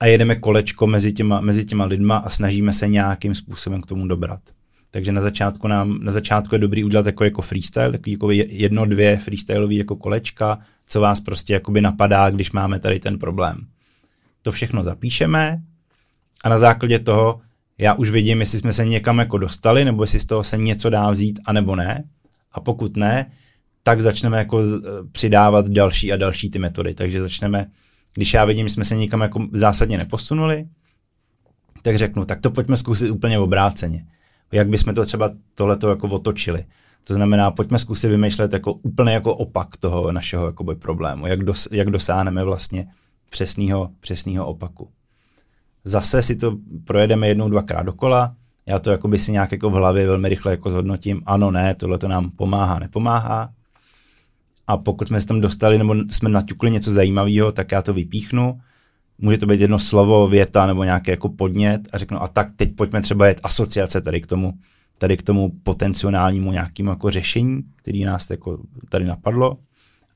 a 0.01 0.07
jedeme 0.07 0.37
kolečko 0.37 0.87
mezi 0.87 1.13
těma, 1.13 1.41
mezi 1.41 1.65
těma 1.65 1.85
lidma 1.85 2.17
a 2.17 2.29
snažíme 2.29 2.73
se 2.73 2.89
nějakým 2.89 3.35
způsobem 3.35 3.83
k 3.83 3.87
tomu 3.87 4.07
dobrat. 4.07 4.41
Takže 4.91 5.13
na 5.13 5.21
začátku, 5.21 5.69
nám, 5.69 5.99
na 6.03 6.13
začátku 6.13 6.55
je 6.55 6.59
dobrý 6.59 6.85
udělat 6.85 7.07
jako, 7.07 7.25
jako 7.25 7.43
freestyle, 7.43 7.93
takový 7.93 8.13
jako 8.13 8.31
jedno, 8.31 8.87
dvě 8.87 9.17
freestyleový 9.17 9.77
jako 9.77 9.97
kolečka, 9.97 10.59
co 10.87 11.01
vás 11.01 11.21
prostě 11.21 11.53
jakoby 11.53 11.81
napadá, 11.81 12.31
když 12.31 12.53
máme 12.53 12.81
tady 12.81 13.01
ten 13.01 13.19
problém. 13.19 13.67
To 14.43 14.53
všechno 14.53 14.83
zapíšeme 14.83 15.63
a 16.45 16.49
na 16.49 16.59
základě 16.59 16.99
toho 16.99 17.41
já 17.79 17.95
už 17.95 18.11
vidím, 18.11 18.41
jestli 18.41 18.59
jsme 18.59 18.73
se 18.73 18.85
někam 18.85 19.19
jako 19.19 19.39
dostali, 19.39 19.85
nebo 19.85 20.03
jestli 20.03 20.21
z 20.21 20.27
toho 20.27 20.45
se 20.45 20.57
něco 20.57 20.91
dá 20.91 21.11
vzít, 21.11 21.41
anebo 21.45 21.77
ne. 21.77 22.05
A 22.53 22.61
pokud 22.61 22.97
ne, 22.97 23.31
tak 23.83 24.01
začneme 24.01 24.39
jako 24.39 24.63
přidávat 25.13 25.69
další 25.69 26.13
a 26.13 26.17
další 26.17 26.51
ty 26.51 26.59
metody. 26.59 26.95
Takže 26.95 27.21
začneme, 27.21 27.67
když 28.15 28.35
já 28.35 28.45
vidím, 28.45 28.69
že 28.69 28.75
jsme 28.75 28.85
se 28.85 28.97
někam 28.97 29.21
jako 29.21 29.47
zásadně 29.53 29.99
neposunuli, 29.99 30.65
tak 31.83 31.99
řeknu, 31.99 32.25
tak 32.25 32.41
to 32.41 32.51
pojďme 32.51 32.77
zkusit 32.77 33.11
úplně 33.11 33.39
obráceně. 33.39 34.07
Jak 34.53 34.69
bychom 34.69 34.95
to 34.95 35.05
třeba 35.05 35.31
tohleto 35.55 35.89
jako 35.89 36.09
otočili. 36.09 36.65
To 37.05 37.15
znamená, 37.15 37.51
pojďme 37.51 37.79
zkusit 37.79 38.09
vymýšlet 38.09 38.53
jako 38.53 38.73
úplně 38.73 39.13
jako 39.13 39.35
opak 39.35 39.77
toho 39.77 40.13
našeho 40.13 40.47
jakoby, 40.47 40.75
problému, 40.75 41.27
jak, 41.27 41.45
dos, 41.45 41.69
jak 41.71 41.91
dosáhneme 41.91 42.45
vlastně 42.45 42.87
přesného 43.31 43.91
přesného 44.01 44.47
opaku. 44.47 44.91
Zase 45.85 46.23
si 46.23 46.37
to 46.37 46.57
projedeme 46.85 47.29
jednou, 47.29 47.49
dvakrát 47.49 47.83
dokola, 47.83 48.35
já 48.67 48.79
to 48.79 48.91
jakoby 48.91 49.19
si 49.19 49.33
nějak 49.33 49.53
jako 49.53 49.71
v 49.71 49.73
hlavě 49.73 50.07
velmi 50.07 50.29
rychle 50.29 50.53
jako 50.53 50.71
zhodnotím, 50.71 51.23
ano, 51.27 51.51
ne, 51.51 51.75
tohle 51.75 51.99
to 51.99 52.09
nám 52.09 52.31
pomáhá, 52.31 52.79
nepomáhá. 52.79 53.51
A 54.67 54.77
pokud 54.77 55.09
jsme 55.09 55.21
se 55.21 55.27
tam 55.27 55.41
dostali 55.41 55.79
nebo 55.79 55.95
jsme 56.11 56.29
naťukli 56.29 56.71
něco 56.71 56.93
zajímavého, 56.93 57.53
tak 57.53 57.73
já 57.73 57.83
to 57.83 57.95
vypíchnu. 57.95 58.61
Může 59.19 59.39
to 59.39 59.47
být 59.47 59.61
jedno 59.61 59.79
slovo, 59.79 60.29
věta 60.29 60.67
nebo 60.67 60.85
nějaký 60.85 61.11
jako 61.11 61.29
podnět 61.29 61.89
a 61.93 61.99
řeknu, 61.99 62.23
a 62.23 62.29
tak 62.29 62.49
teď 62.57 62.77
pojďme 62.77 63.03
třeba 63.03 63.27
jet 63.27 63.41
asociace 63.43 64.01
tady 64.01 64.21
k 64.21 64.27
tomu, 64.27 64.53
tady 64.99 65.17
k 65.17 65.23
tomu 65.23 65.53
potenciálnímu 65.63 66.53
nějakému 66.53 66.91
jako 66.91 67.11
řešení, 67.11 67.63
který 67.77 68.05
nás 68.05 68.31
jako 68.31 68.59
tady 68.89 69.05
napadlo. 69.05 69.59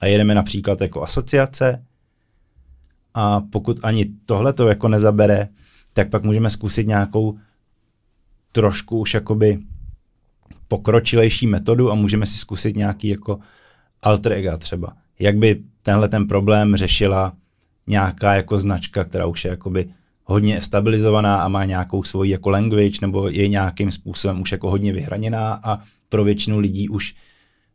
A 0.01 0.07
jedeme 0.07 0.35
například 0.35 0.81
jako 0.81 1.03
asociace. 1.03 1.85
A 3.15 3.41
pokud 3.41 3.81
ani 3.83 4.07
tohle 4.27 4.53
to 4.53 4.69
jako 4.69 4.89
nezabere, 4.89 5.49
tak 5.93 6.11
pak 6.11 6.25
můžeme 6.25 6.51
zkusit 6.51 6.87
nějakou 6.87 7.39
trošku 8.53 8.99
už 8.99 9.15
jakoby 9.15 9.59
pokročilejší 10.69 11.47
metodu 11.47 11.91
a 11.91 11.95
můžeme 11.95 12.27
si 12.27 12.39
zkusit 12.39 12.77
nějaký 12.77 13.09
jako 13.09 13.39
alter 14.03 14.33
ego 14.33 14.59
třeba. 14.59 14.93
Jak 15.19 15.37
by 15.37 15.63
tenhle 15.83 16.09
ten 16.09 16.29
problém 16.29 16.77
řešila 16.77 17.33
nějaká 17.87 18.35
jako 18.35 18.59
značka, 18.59 19.05
která 19.05 19.27
už 19.27 19.45
je 19.45 19.51
jakoby 19.51 19.93
hodně 20.25 20.61
stabilizovaná 20.61 21.43
a 21.43 21.49
má 21.49 21.65
nějakou 21.65 22.03
svoji 22.03 22.31
jako 22.31 22.51
language 22.51 22.99
nebo 23.03 23.29
je 23.29 23.49
nějakým 23.49 23.93
způsobem 23.93 24.41
už 24.41 24.53
jako 24.53 24.71
hodně 24.71 24.93
vyhraněná 24.93 25.61
a 25.65 25.79
pro 26.09 26.25
většinu 26.25 26.59
lidí 26.59 26.89
už 26.89 27.15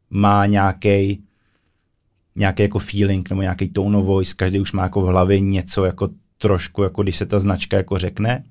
má 0.10 0.46
nějaký 0.46 1.24
nějaký 2.38 2.63
jako 2.63 2.79
feeling 2.79 3.29
nebo 3.29 3.41
nějaký 3.41 3.70
tone 3.70 3.98
of 3.98 4.06
voice, 4.06 4.34
každý 4.36 4.60
už 4.60 4.72
má 4.72 4.84
jako 4.84 5.01
v 5.01 5.06
hlavě 5.06 5.39
něco 5.39 5.86
jako 5.86 6.10
trošku, 6.38 6.84
jako 6.84 7.03
když 7.03 7.15
se 7.15 7.25
ta 7.25 7.39
značka 7.39 7.77
jako 7.77 7.98
řekne, 7.98 8.44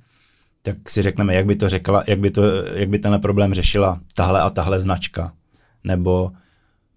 tak 0.62 0.90
si 0.90 1.02
řekneme, 1.02 1.35
jak 1.35 1.47
by 1.47 1.57
to 1.57 1.69
řekla, 1.69 2.05
jak 2.07 2.19
by, 2.19 2.31
to, 2.31 2.43
jak 2.75 2.88
by 2.88 2.99
tenhle 2.99 3.19
problém 3.19 3.55
řešila 3.55 4.00
tahle 4.14 4.40
a 4.40 4.50
tahle 4.50 4.81
značka. 4.81 5.33
Nebo 5.85 6.33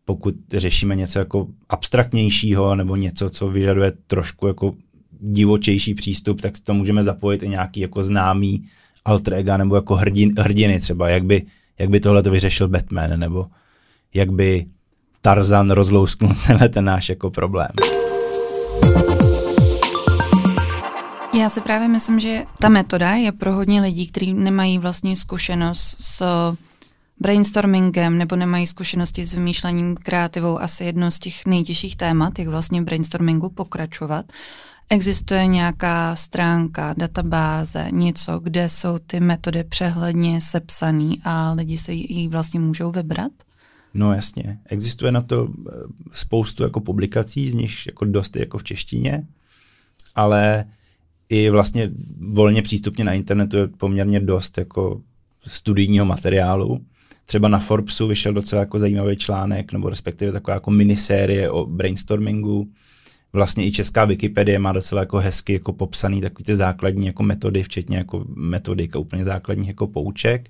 pokud 0.05 0.36
řešíme 0.53 0.96
něco 0.96 1.19
jako 1.19 1.48
abstraktnějšího 1.69 2.75
nebo 2.75 2.96
něco, 2.96 3.29
co 3.29 3.50
vyžaduje 3.50 3.93
trošku 4.08 4.48
jako 4.48 4.75
divočejší 5.19 5.93
přístup, 5.93 6.41
tak 6.41 6.53
to 6.63 6.74
můžeme 6.74 7.03
zapojit 7.03 7.43
i 7.43 7.50
nějaký 7.50 7.79
jako 7.79 8.03
známý 8.03 8.65
alter 9.05 9.34
ego 9.34 9.58
nebo 9.58 9.75
jako 9.75 9.96
hrdin, 9.96 10.34
hrdiny 10.39 10.79
třeba, 10.79 11.10
jak 11.10 11.24
by, 11.25 11.46
jak 11.79 11.89
by 11.89 12.00
tohle 12.00 12.24
to 12.24 12.31
vyřešil 12.31 12.67
Batman, 12.67 13.19
nebo 13.19 13.48
jak 14.13 14.31
by 14.31 14.65
Tarzan 15.21 15.71
rozlousknul 15.71 16.35
tenhle 16.47 16.69
ten 16.69 16.85
náš 16.85 17.09
jako 17.09 17.29
problém. 17.29 17.69
Já 21.33 21.49
si 21.49 21.61
právě 21.61 21.88
myslím, 21.88 22.19
že 22.19 22.43
ta 22.59 22.69
metoda 22.69 23.11
je 23.11 23.31
pro 23.31 23.53
hodně 23.53 23.81
lidí, 23.81 24.07
kteří 24.07 24.33
nemají 24.33 24.79
vlastně 24.79 25.15
zkušenost 25.15 25.97
s 25.99 26.23
brainstormingem 27.19 28.17
nebo 28.17 28.35
nemají 28.35 28.67
zkušenosti 28.67 29.25
s 29.25 29.33
vymýšlením 29.33 29.95
kreativou 29.95 30.61
asi 30.61 30.83
jedno 30.83 31.11
z 31.11 31.19
těch 31.19 31.45
nejtěžších 31.45 31.95
témat, 31.95 32.39
jak 32.39 32.47
vlastně 32.47 32.81
v 32.81 32.85
brainstormingu 32.85 33.49
pokračovat. 33.49 34.25
Existuje 34.89 35.47
nějaká 35.47 36.15
stránka, 36.15 36.93
databáze, 36.97 37.88
něco, 37.91 38.39
kde 38.39 38.69
jsou 38.69 38.99
ty 38.99 39.19
metody 39.19 39.63
přehledně 39.63 40.41
sepsané 40.41 41.15
a 41.23 41.51
lidi 41.51 41.77
se 41.77 41.93
ji 41.93 42.27
vlastně 42.27 42.59
můžou 42.59 42.91
vybrat? 42.91 43.31
No 43.93 44.13
jasně, 44.13 44.60
existuje 44.65 45.12
na 45.12 45.22
to 45.22 45.48
eh, 45.50 45.72
spoustu 46.12 46.63
jako 46.63 46.79
publikací, 46.79 47.50
z 47.50 47.53
nich 47.53 47.88
jako 47.88 48.05
dost 48.05 48.36
jako 48.36 48.58
v 48.58 48.63
češtině, 48.63 49.27
ale 50.15 50.65
i 51.29 51.50
vlastně 51.50 51.91
volně 52.19 52.62
přístupně 52.62 53.03
na 53.03 53.13
internetu 53.13 53.58
je 53.58 53.67
poměrně 53.67 54.19
dost 54.19 54.58
jako 54.58 55.01
studijního 55.48 56.05
materiálu. 56.05 56.86
Třeba 57.25 57.48
na 57.48 57.60
Forbesu 57.60 58.08
vyšel 58.08 58.34
docela 58.34 58.60
jako 58.60 58.79
zajímavý 58.79 59.17
článek, 59.17 59.74
nebo 59.74 59.89
respektive 59.89 60.31
taková 60.31 60.53
jako 60.53 60.72
minisérie 60.72 61.50
o 61.50 61.65
brainstormingu. 61.65 62.72
Vlastně 63.34 63.65
i 63.65 63.72
česká 63.72 64.05
Wikipedie 64.05 64.60
má 64.60 64.72
docela 64.72 65.01
jako 65.01 65.17
hezky 65.17 65.53
jako 65.53 65.74
popsaný 65.74 66.22
takový 66.22 66.43
ty 66.46 66.55
základní 66.55 67.08
jako 67.08 67.24
metody, 67.24 67.63
včetně 67.63 67.98
jako 67.98 68.25
metodika 68.27 69.00
úplně 69.00 69.24
základních 69.24 69.67
jako 69.67 69.88
pouček. 69.88 70.50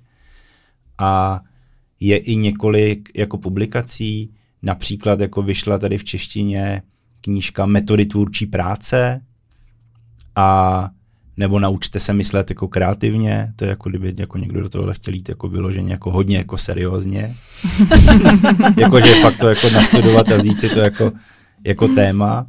A 0.98 1.40
je 2.00 2.16
i 2.16 2.36
několik 2.36 3.08
jako 3.14 3.38
publikací, 3.38 4.34
například 4.62 5.20
jako 5.20 5.42
vyšla 5.42 5.78
tady 5.78 5.98
v 5.98 6.04
češtině 6.04 6.82
knížka 7.20 7.66
Metody 7.66 8.06
tvůrčí 8.06 8.46
práce, 8.46 9.20
a 10.36 10.88
nebo 11.36 11.58
naučte 11.58 12.00
se 12.00 12.12
myslet 12.12 12.50
jako 12.50 12.68
kreativně, 12.68 13.52
to 13.56 13.64
je 13.64 13.68
jako 13.68 13.88
kdyby 13.88 14.14
jako 14.18 14.38
někdo 14.38 14.60
do 14.60 14.68
toho 14.68 14.92
chtěl 14.92 15.14
jít 15.14 15.28
jako 15.28 15.48
vyloženě 15.48 15.92
jako 15.92 16.10
hodně 16.10 16.36
jako 16.36 16.58
seriózně. 16.58 17.34
jako, 18.76 19.00
že 19.00 19.14
fakt 19.22 19.36
to 19.36 19.48
jako 19.48 19.70
nastudovat 19.70 20.32
a 20.32 20.36
vzít 20.36 20.60
si 20.60 20.68
to 20.68 20.80
jako, 20.80 21.12
jako 21.64 21.88
téma. 21.88 22.46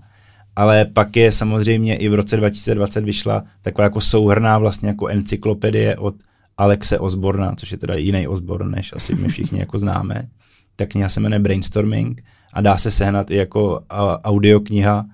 Ale 0.56 0.86
pak 0.86 1.16
je 1.16 1.32
samozřejmě 1.32 1.96
i 1.96 2.10
v 2.10 2.14
roce 2.14 2.38
2020 2.38 3.04
vyšla 3.04 3.44
taková 3.62 3.84
jako 3.84 4.02
souhrná 4.02 4.58
vlastně 4.58 4.90
jako 4.90 5.08
encyklopedie 5.08 5.96
od 5.98 6.16
Alexe 6.58 7.00
Osborna, 7.00 7.56
což 7.56 7.72
je 7.72 7.78
teda 7.78 7.96
jiný 7.96 8.28
Osborn, 8.28 8.72
než 8.72 8.94
asi 8.94 9.16
my 9.16 9.28
všichni 9.28 9.60
jako 9.60 9.80
známe. 9.80 10.28
Ta 10.76 10.86
kniha 10.86 11.10
se 11.10 11.20
jmenuje 11.20 11.40
Brainstorming 11.40 12.24
a 12.54 12.62
dá 12.62 12.78
se 12.78 12.92
sehnat 12.92 13.32
i 13.32 13.36
jako 13.36 13.84
audiokniha, 14.24 15.06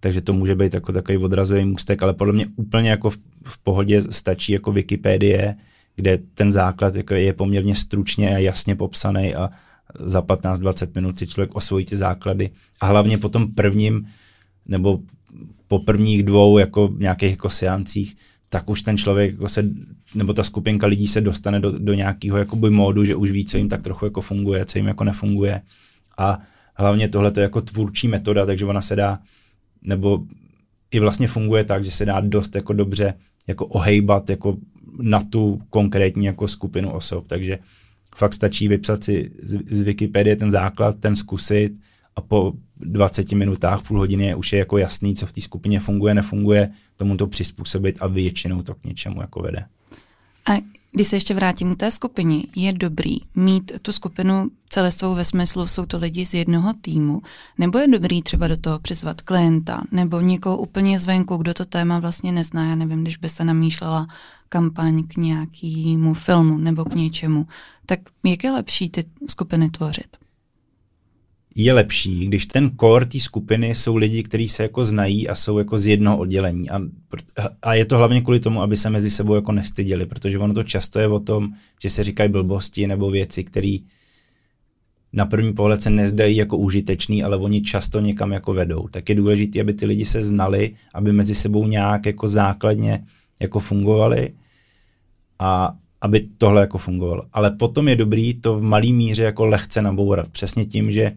takže 0.00 0.20
to 0.20 0.32
může 0.32 0.54
být 0.54 0.74
jako 0.74 0.92
takový 0.92 1.18
odrazový 1.18 1.64
můstek, 1.64 2.02
ale 2.02 2.14
podle 2.14 2.32
mě 2.32 2.46
úplně 2.56 2.90
jako 2.90 3.10
v, 3.10 3.18
v 3.44 3.58
pohodě 3.58 4.02
stačí 4.02 4.52
jako 4.52 4.72
Wikipedie, 4.72 5.56
kde 5.96 6.18
ten 6.34 6.52
základ 6.52 6.96
jako 6.96 7.14
je 7.14 7.32
poměrně 7.32 7.74
stručně 7.74 8.36
a 8.36 8.38
jasně 8.38 8.76
popsaný 8.76 9.34
a 9.34 9.50
za 10.00 10.22
15-20 10.22 10.88
minut 10.94 11.18
si 11.18 11.26
člověk 11.26 11.54
osvojí 11.54 11.84
ty 11.84 11.96
základy. 11.96 12.50
A 12.80 12.86
hlavně 12.86 13.18
po 13.18 13.28
tom 13.28 13.54
prvním 13.54 14.06
nebo 14.68 15.00
po 15.68 15.78
prvních 15.78 16.22
dvou 16.22 16.58
jako 16.58 16.94
nějakých 16.98 17.30
jako 17.30 17.50
seancích, 17.50 18.16
tak 18.56 18.70
už 18.70 18.82
ten 18.82 18.96
člověk 18.96 19.32
jako 19.32 19.48
se, 19.48 19.68
nebo 20.14 20.32
ta 20.32 20.44
skupinka 20.44 20.86
lidí 20.86 21.06
se 21.06 21.20
dostane 21.20 21.60
do, 21.60 21.78
do 21.78 21.94
nějakého 21.94 22.38
jakoby 22.38 22.70
módu, 22.70 23.04
že 23.04 23.16
už 23.16 23.30
ví, 23.30 23.44
co 23.44 23.58
jim 23.58 23.68
tak 23.68 23.82
trochu 23.82 24.04
jako 24.04 24.20
funguje, 24.20 24.64
co 24.64 24.78
jim 24.78 24.86
jako 24.86 25.04
nefunguje. 25.04 25.62
A 26.18 26.38
hlavně 26.74 27.08
tohle 27.08 27.32
je 27.36 27.42
jako 27.42 27.60
tvůrčí 27.60 28.08
metoda, 28.08 28.46
takže 28.46 28.64
ona 28.64 28.80
se 28.80 28.96
dá 28.96 29.18
nebo 29.82 30.24
i 30.90 31.00
vlastně 31.00 31.28
funguje 31.28 31.64
tak, 31.64 31.84
že 31.84 31.90
se 31.90 32.04
dá 32.04 32.20
dost 32.20 32.54
jako 32.54 32.72
dobře 32.72 33.14
jako 33.46 33.66
ohejbat 33.66 34.30
jako 34.30 34.56
na 35.00 35.22
tu 35.22 35.60
konkrétní 35.70 36.26
jako 36.26 36.48
skupinu 36.48 36.90
osob, 36.90 37.26
takže 37.26 37.58
fakt 38.16 38.34
stačí 38.34 38.68
vypsat 38.68 39.04
si 39.04 39.30
z 39.70 39.82
Wikipedie 39.82 40.36
ten 40.36 40.50
základ, 40.50 40.96
ten 41.00 41.16
zkusit 41.16 41.72
a 42.16 42.20
po 42.20 42.52
20 42.76 43.32
minutách, 43.32 43.82
půl 43.82 43.98
hodiny 43.98 44.34
už 44.34 44.52
je 44.52 44.58
jako 44.58 44.78
jasný, 44.78 45.14
co 45.14 45.26
v 45.26 45.32
té 45.32 45.40
skupině 45.40 45.80
funguje, 45.80 46.14
nefunguje, 46.14 46.70
tomu 46.96 47.16
to 47.16 47.26
přizpůsobit 47.26 47.96
a 48.00 48.06
většinou 48.06 48.62
to 48.62 48.74
k 48.74 48.84
něčemu 48.84 49.20
jako 49.20 49.42
vede. 49.42 49.64
A 50.48 50.52
když 50.92 51.06
se 51.06 51.16
ještě 51.16 51.34
vrátím 51.34 51.74
k 51.74 51.78
té 51.78 51.90
skupině, 51.90 52.42
je 52.56 52.72
dobrý 52.72 53.16
mít 53.34 53.72
tu 53.82 53.92
skupinu 53.92 54.50
celistvou 54.68 55.14
ve 55.14 55.24
smyslu, 55.24 55.66
jsou 55.66 55.86
to 55.86 55.98
lidi 55.98 56.26
z 56.26 56.34
jednoho 56.34 56.72
týmu, 56.80 57.22
nebo 57.58 57.78
je 57.78 57.88
dobrý 57.88 58.22
třeba 58.22 58.48
do 58.48 58.56
toho 58.56 58.78
přizvat 58.78 59.22
klienta, 59.22 59.82
nebo 59.92 60.20
někoho 60.20 60.58
úplně 60.58 60.98
zvenku, 60.98 61.36
kdo 61.36 61.54
to 61.54 61.64
téma 61.64 61.98
vlastně 61.98 62.32
nezná, 62.32 62.68
já 62.68 62.74
nevím, 62.74 63.02
když 63.02 63.16
by 63.16 63.28
se 63.28 63.44
namýšlela 63.44 64.06
kampaň 64.48 65.02
k 65.02 65.16
nějakému 65.16 66.14
filmu 66.14 66.56
nebo 66.58 66.84
k 66.84 66.94
něčemu, 66.94 67.46
tak 67.86 68.00
jak 68.24 68.44
je 68.44 68.50
lepší 68.50 68.90
ty 68.90 69.04
skupiny 69.28 69.70
tvořit? 69.70 70.16
Je 71.58 71.72
lepší, 71.72 72.26
když 72.26 72.46
ten 72.46 72.70
core 72.80 73.06
té 73.06 73.20
skupiny 73.20 73.74
jsou 73.74 73.96
lidi, 73.96 74.22
kteří 74.22 74.48
se 74.48 74.62
jako 74.62 74.84
znají 74.84 75.28
a 75.28 75.34
jsou 75.34 75.58
jako 75.58 75.78
z 75.78 75.86
jednoho 75.86 76.18
oddělení. 76.18 76.70
A, 76.70 76.80
a 77.62 77.74
je 77.74 77.84
to 77.84 77.98
hlavně 77.98 78.20
kvůli 78.20 78.40
tomu, 78.40 78.62
aby 78.62 78.76
se 78.76 78.90
mezi 78.90 79.10
sebou 79.10 79.34
jako 79.34 79.52
nestyděli, 79.52 80.06
protože 80.06 80.38
ono 80.38 80.54
to 80.54 80.62
často 80.62 80.98
je 80.98 81.08
o 81.08 81.20
tom, 81.20 81.48
že 81.82 81.90
se 81.90 82.04
říkají 82.04 82.30
blbosti 82.30 82.86
nebo 82.86 83.10
věci, 83.10 83.44
které 83.44 83.78
na 85.12 85.26
první 85.26 85.52
pohled 85.52 85.82
se 85.82 85.90
nezdají 85.90 86.36
jako 86.36 86.56
užitečný, 86.56 87.22
ale 87.22 87.36
oni 87.36 87.62
často 87.62 88.00
někam 88.00 88.32
jako 88.32 88.54
vedou. 88.54 88.88
Tak 88.88 89.08
je 89.08 89.14
důležité, 89.14 89.60
aby 89.60 89.74
ty 89.74 89.86
lidi 89.86 90.06
se 90.06 90.22
znali, 90.22 90.74
aby 90.94 91.12
mezi 91.12 91.34
sebou 91.34 91.66
nějak 91.66 92.06
jako 92.06 92.28
základně 92.28 93.04
jako 93.40 93.60
fungovali 93.60 94.34
a 95.38 95.72
aby 96.00 96.28
tohle 96.38 96.60
jako 96.60 96.78
fungovalo. 96.78 97.22
Ale 97.32 97.50
potom 97.50 97.88
je 97.88 97.96
dobrý 97.96 98.34
to 98.34 98.58
v 98.58 98.62
malý 98.62 98.92
míře 98.92 99.22
jako 99.22 99.46
lehce 99.46 99.82
nabourat. 99.82 100.28
Přesně 100.28 100.64
tím, 100.64 100.90
že 100.90 101.12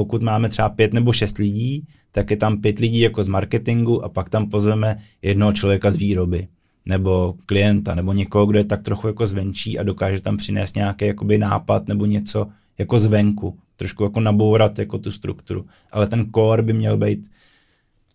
pokud 0.00 0.22
máme 0.22 0.48
třeba 0.48 0.68
pět 0.68 0.92
nebo 0.92 1.12
šest 1.12 1.38
lidí, 1.38 1.84
tak 2.12 2.30
je 2.30 2.36
tam 2.36 2.60
pět 2.60 2.78
lidí 2.78 3.00
jako 3.00 3.24
z 3.24 3.28
marketingu 3.28 4.04
a 4.04 4.08
pak 4.08 4.28
tam 4.28 4.50
pozveme 4.50 4.96
jednoho 5.22 5.52
člověka 5.52 5.90
z 5.90 5.96
výroby 5.96 6.48
nebo 6.86 7.34
klienta, 7.46 7.94
nebo 7.94 8.12
někoho, 8.12 8.46
kdo 8.46 8.58
je 8.58 8.64
tak 8.64 8.82
trochu 8.82 9.06
jako 9.06 9.26
zvenčí 9.26 9.78
a 9.78 9.82
dokáže 9.82 10.20
tam 10.20 10.36
přinést 10.36 10.76
nějaký 10.76 11.06
jakoby 11.06 11.38
nápad 11.38 11.88
nebo 11.88 12.06
něco 12.06 12.46
jako 12.78 12.98
zvenku, 12.98 13.58
trošku 13.76 14.04
jako 14.04 14.20
nabourat 14.20 14.78
jako 14.78 14.98
tu 14.98 15.10
strukturu, 15.10 15.66
ale 15.92 16.06
ten 16.06 16.32
core 16.34 16.62
by 16.62 16.72
měl 16.72 16.96
být 16.96 17.30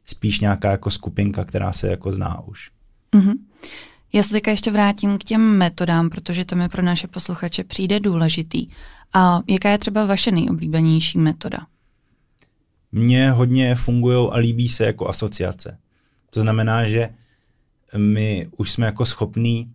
spíš 0.06 0.40
nějaká 0.40 0.72
jako 0.72 0.90
skupinka, 0.90 1.46
která 1.46 1.74
se 1.74 1.88
jako 1.88 2.12
zná 2.12 2.42
už. 2.48 2.72
Mm-hmm. 3.14 3.34
Já 4.14 4.24
se 4.24 4.30
teďka 4.32 4.52
ještě 4.52 4.72
vrátím 4.72 5.18
k 5.18 5.24
těm 5.24 5.58
metodám, 5.58 6.10
protože 6.10 6.46
to 6.46 6.56
mi 6.56 6.70
pro 6.70 6.82
naše 6.82 7.08
posluchače 7.08 7.64
přijde 7.64 8.00
důležitý. 8.00 8.68
A 9.14 9.42
jaká 9.48 9.70
je 9.70 9.78
třeba 9.78 10.06
vaše 10.06 10.32
nejoblíbenější 10.32 11.18
metoda? 11.18 11.58
Mně 12.98 13.32
hodně 13.32 13.76
fungují 13.76 14.30
a 14.32 14.38
líbí 14.38 14.70
se 14.70 14.86
jako 14.86 15.08
asociace. 15.10 15.78
To 16.30 16.42
znamená, 16.42 16.88
že 16.88 17.10
my 17.98 18.48
už 18.58 18.72
jsme 18.72 18.86
jako 18.86 19.06
schopní, 19.06 19.72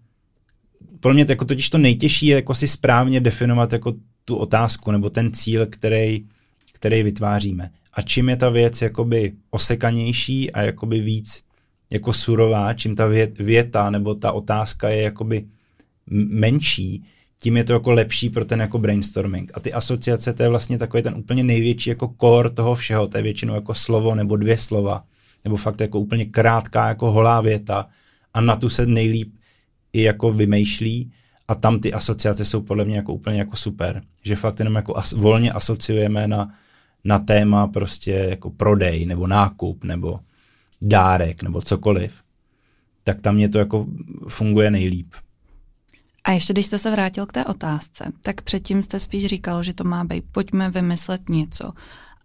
pro 1.01 1.15
mě 1.15 1.25
to 1.25 1.33
jako 1.33 1.45
totiž 1.45 1.71
to 1.71 1.79
nejtěžší 1.79 2.27
je 2.27 2.37
jako 2.37 2.55
si 2.55 2.69
správně 2.69 3.21
definovat 3.21 3.73
jako 3.73 3.95
tu 4.25 4.37
otázku 4.37 4.91
nebo 4.91 5.11
ten 5.11 5.33
cíl, 5.33 5.67
který, 5.67 6.27
který 6.73 7.03
vytváříme. 7.03 7.71
A 7.93 8.03
čím 8.03 8.29
je 8.29 8.37
ta 8.37 8.49
věc 8.49 8.83
jakoby 8.83 9.33
osekanější 9.51 10.53
a 10.53 10.63
jakoby 10.63 11.01
víc 11.01 11.43
jako 11.91 12.13
surová, 12.13 12.75
čím 12.75 12.97
ta 12.97 13.07
věta 13.39 13.91
nebo 13.91 14.15
ta 14.15 14.33
otázka 14.33 14.89
je 14.89 15.03
jakoby 15.03 15.47
menší, 16.11 17.05
tím 17.43 17.57
je 17.57 17.65
to 17.65 17.73
jako 17.73 17.91
lepší 17.91 18.31
pro 18.31 18.45
ten 18.45 18.61
jako 18.61 18.79
brainstorming. 18.79 19.53
A 19.55 19.61
ty 19.61 19.73
asociace, 19.73 20.33
to 20.33 20.43
je 20.43 20.49
vlastně 20.49 20.79
takový 20.79 21.03
ten 21.03 21.15
úplně 21.15 21.45
největší 21.45 21.91
jako 21.91 22.15
core 22.21 22.51
toho 22.51 22.75
všeho, 22.75 23.07
to 23.07 23.17
je 23.17 23.23
většinou 23.23 23.55
jako 23.55 23.75
slovo 23.75 24.15
nebo 24.15 24.37
dvě 24.37 24.59
slova, 24.59 25.05
nebo 25.45 25.57
fakt 25.57 25.81
jako 25.81 26.01
úplně 26.01 26.25
krátká 26.25 26.89
jako 26.89 27.13
holá 27.13 27.41
věta. 27.41 27.87
A 28.35 28.41
na 28.41 28.57
tu 28.57 28.69
se 28.69 28.87
nejlíp 28.87 29.35
i 29.93 30.03
jako 30.03 30.33
vymýšlí. 30.33 31.13
A 31.49 31.55
tam 31.55 31.81
ty 31.81 31.93
asociace 31.93 32.45
jsou 32.45 32.63
podle 32.63 32.85
mě 32.85 32.97
jako 32.97 33.15
úplně 33.15 33.39
jako 33.39 33.57
super, 33.57 34.03
že 34.25 34.37
fakt 34.37 34.59
jenom 34.59 34.75
jako 34.75 34.97
as, 34.97 35.13
volně 35.13 35.53
asociujeme 35.53 36.29
na, 36.29 36.55
na 37.05 37.19
téma 37.19 37.67
prostě 37.67 38.11
jako 38.11 38.51
prodej 38.51 39.07
nebo 39.07 39.27
nákup 39.27 39.85
nebo 39.85 40.21
dárek 40.83 41.43
nebo 41.43 41.63
cokoliv, 41.63 42.15
tak 43.05 43.21
tam 43.21 43.35
mě 43.35 43.49
to 43.49 43.59
jako 43.59 43.87
funguje 44.29 44.71
nejlíp. 44.71 45.15
A 46.25 46.33
ještě 46.33 46.53
když 46.53 46.67
jste 46.67 46.79
se 46.79 46.91
vrátil 46.91 47.27
k 47.27 47.33
té 47.33 47.45
otázce, 47.45 48.13
tak 48.23 48.43
předtím 48.43 48.83
jste 48.83 48.99
spíš 48.99 49.27
říkal, 49.27 49.63
že 49.63 49.75
to 49.75 49.85
má 49.85 50.05
být, 50.05 50.25
pojďme 50.33 50.71
vymyslet 50.71 51.29
něco. 51.29 51.73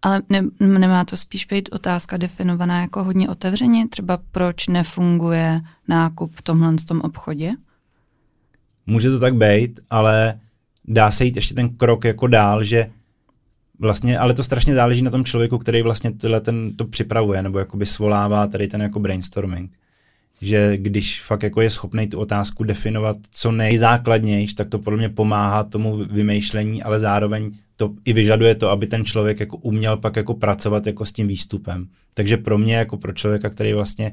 Ale 0.02 0.22
ne, 0.28 0.42
nemá 0.60 1.04
to 1.04 1.16
spíš 1.16 1.44
být 1.44 1.68
otázka 1.72 2.16
definovaná 2.16 2.80
jako 2.80 3.04
hodně 3.04 3.28
otevřeně? 3.28 3.88
Třeba 3.88 4.18
proč 4.32 4.66
nefunguje 4.66 5.60
nákup 5.88 6.34
v 6.34 6.42
tomhle 6.42 6.74
tom 6.88 7.00
obchodě? 7.00 7.52
Může 8.86 9.10
to 9.10 9.20
tak 9.20 9.34
být, 9.34 9.80
ale 9.90 10.40
dá 10.84 11.10
se 11.10 11.24
jít 11.24 11.36
ještě 11.36 11.54
ten 11.54 11.68
krok 11.68 12.04
jako 12.04 12.26
dál, 12.26 12.64
že 12.64 12.90
vlastně, 13.78 14.18
ale 14.18 14.34
to 14.34 14.42
strašně 14.42 14.74
záleží 14.74 15.02
na 15.02 15.10
tom 15.10 15.24
člověku, 15.24 15.58
který 15.58 15.82
vlastně 15.82 16.12
tyhle 16.12 16.40
ten, 16.40 16.76
to 16.76 16.84
připravuje, 16.84 17.42
nebo 17.42 17.58
jakoby 17.58 17.86
svolává 17.86 18.46
tady 18.46 18.68
ten 18.68 18.82
jako 18.82 19.00
brainstorming. 19.00 19.70
Že 20.40 20.76
když 20.76 21.22
fakt 21.22 21.42
jako 21.42 21.60
je 21.60 21.70
schopný 21.70 22.06
tu 22.06 22.18
otázku 22.18 22.64
definovat 22.64 23.16
co 23.30 23.52
nejzákladnější, 23.52 24.54
tak 24.54 24.68
to 24.68 24.78
podle 24.78 24.98
mě 24.98 25.08
pomáhá 25.08 25.64
tomu 25.64 25.96
vymýšlení, 25.96 26.82
ale 26.82 27.00
zároveň 27.00 27.50
to 27.76 27.94
i 28.04 28.12
vyžaduje 28.12 28.54
to, 28.54 28.70
aby 28.70 28.86
ten 28.86 29.04
člověk 29.04 29.40
jako 29.40 29.56
uměl 29.56 29.96
pak 29.96 30.16
jako 30.16 30.34
pracovat 30.34 30.86
jako 30.86 31.04
s 31.04 31.12
tím 31.12 31.28
výstupem. 31.28 31.88
Takže 32.14 32.36
pro 32.36 32.58
mě 32.58 32.76
jako 32.76 32.96
pro 32.96 33.12
člověka, 33.12 33.50
který 33.50 33.72
vlastně 33.72 34.12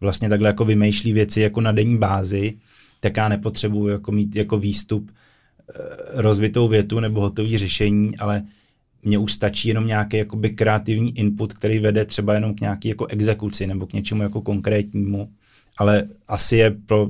vlastně 0.00 0.28
takhle 0.28 0.48
jako 0.48 0.64
vymýšlí 0.64 1.12
věci 1.12 1.40
jako 1.40 1.60
na 1.60 1.72
denní 1.72 1.98
bázi, 1.98 2.54
tak 3.00 3.16
já 3.16 3.28
nepotřebuji 3.28 3.88
jako 3.88 4.12
mít 4.12 4.36
jako 4.36 4.58
výstup 4.58 5.10
eh, 5.10 5.72
rozvitou 6.22 6.68
větu 6.68 7.00
nebo 7.00 7.20
hotové 7.20 7.58
řešení, 7.58 8.16
ale 8.16 8.42
mně 9.02 9.18
už 9.18 9.32
stačí 9.32 9.68
jenom 9.68 9.86
nějaký 9.86 10.16
jakoby 10.16 10.50
kreativní 10.50 11.18
input, 11.18 11.52
který 11.52 11.78
vede 11.78 12.04
třeba 12.04 12.34
jenom 12.34 12.54
k 12.54 12.60
nějaké 12.60 12.88
jako 12.88 13.06
exekuci 13.06 13.66
nebo 13.66 13.86
k 13.86 13.92
něčemu 13.92 14.22
jako 14.22 14.40
konkrétnímu, 14.40 15.28
ale 15.76 16.08
asi 16.28 16.56
je 16.56 16.70
pro, 16.70 17.08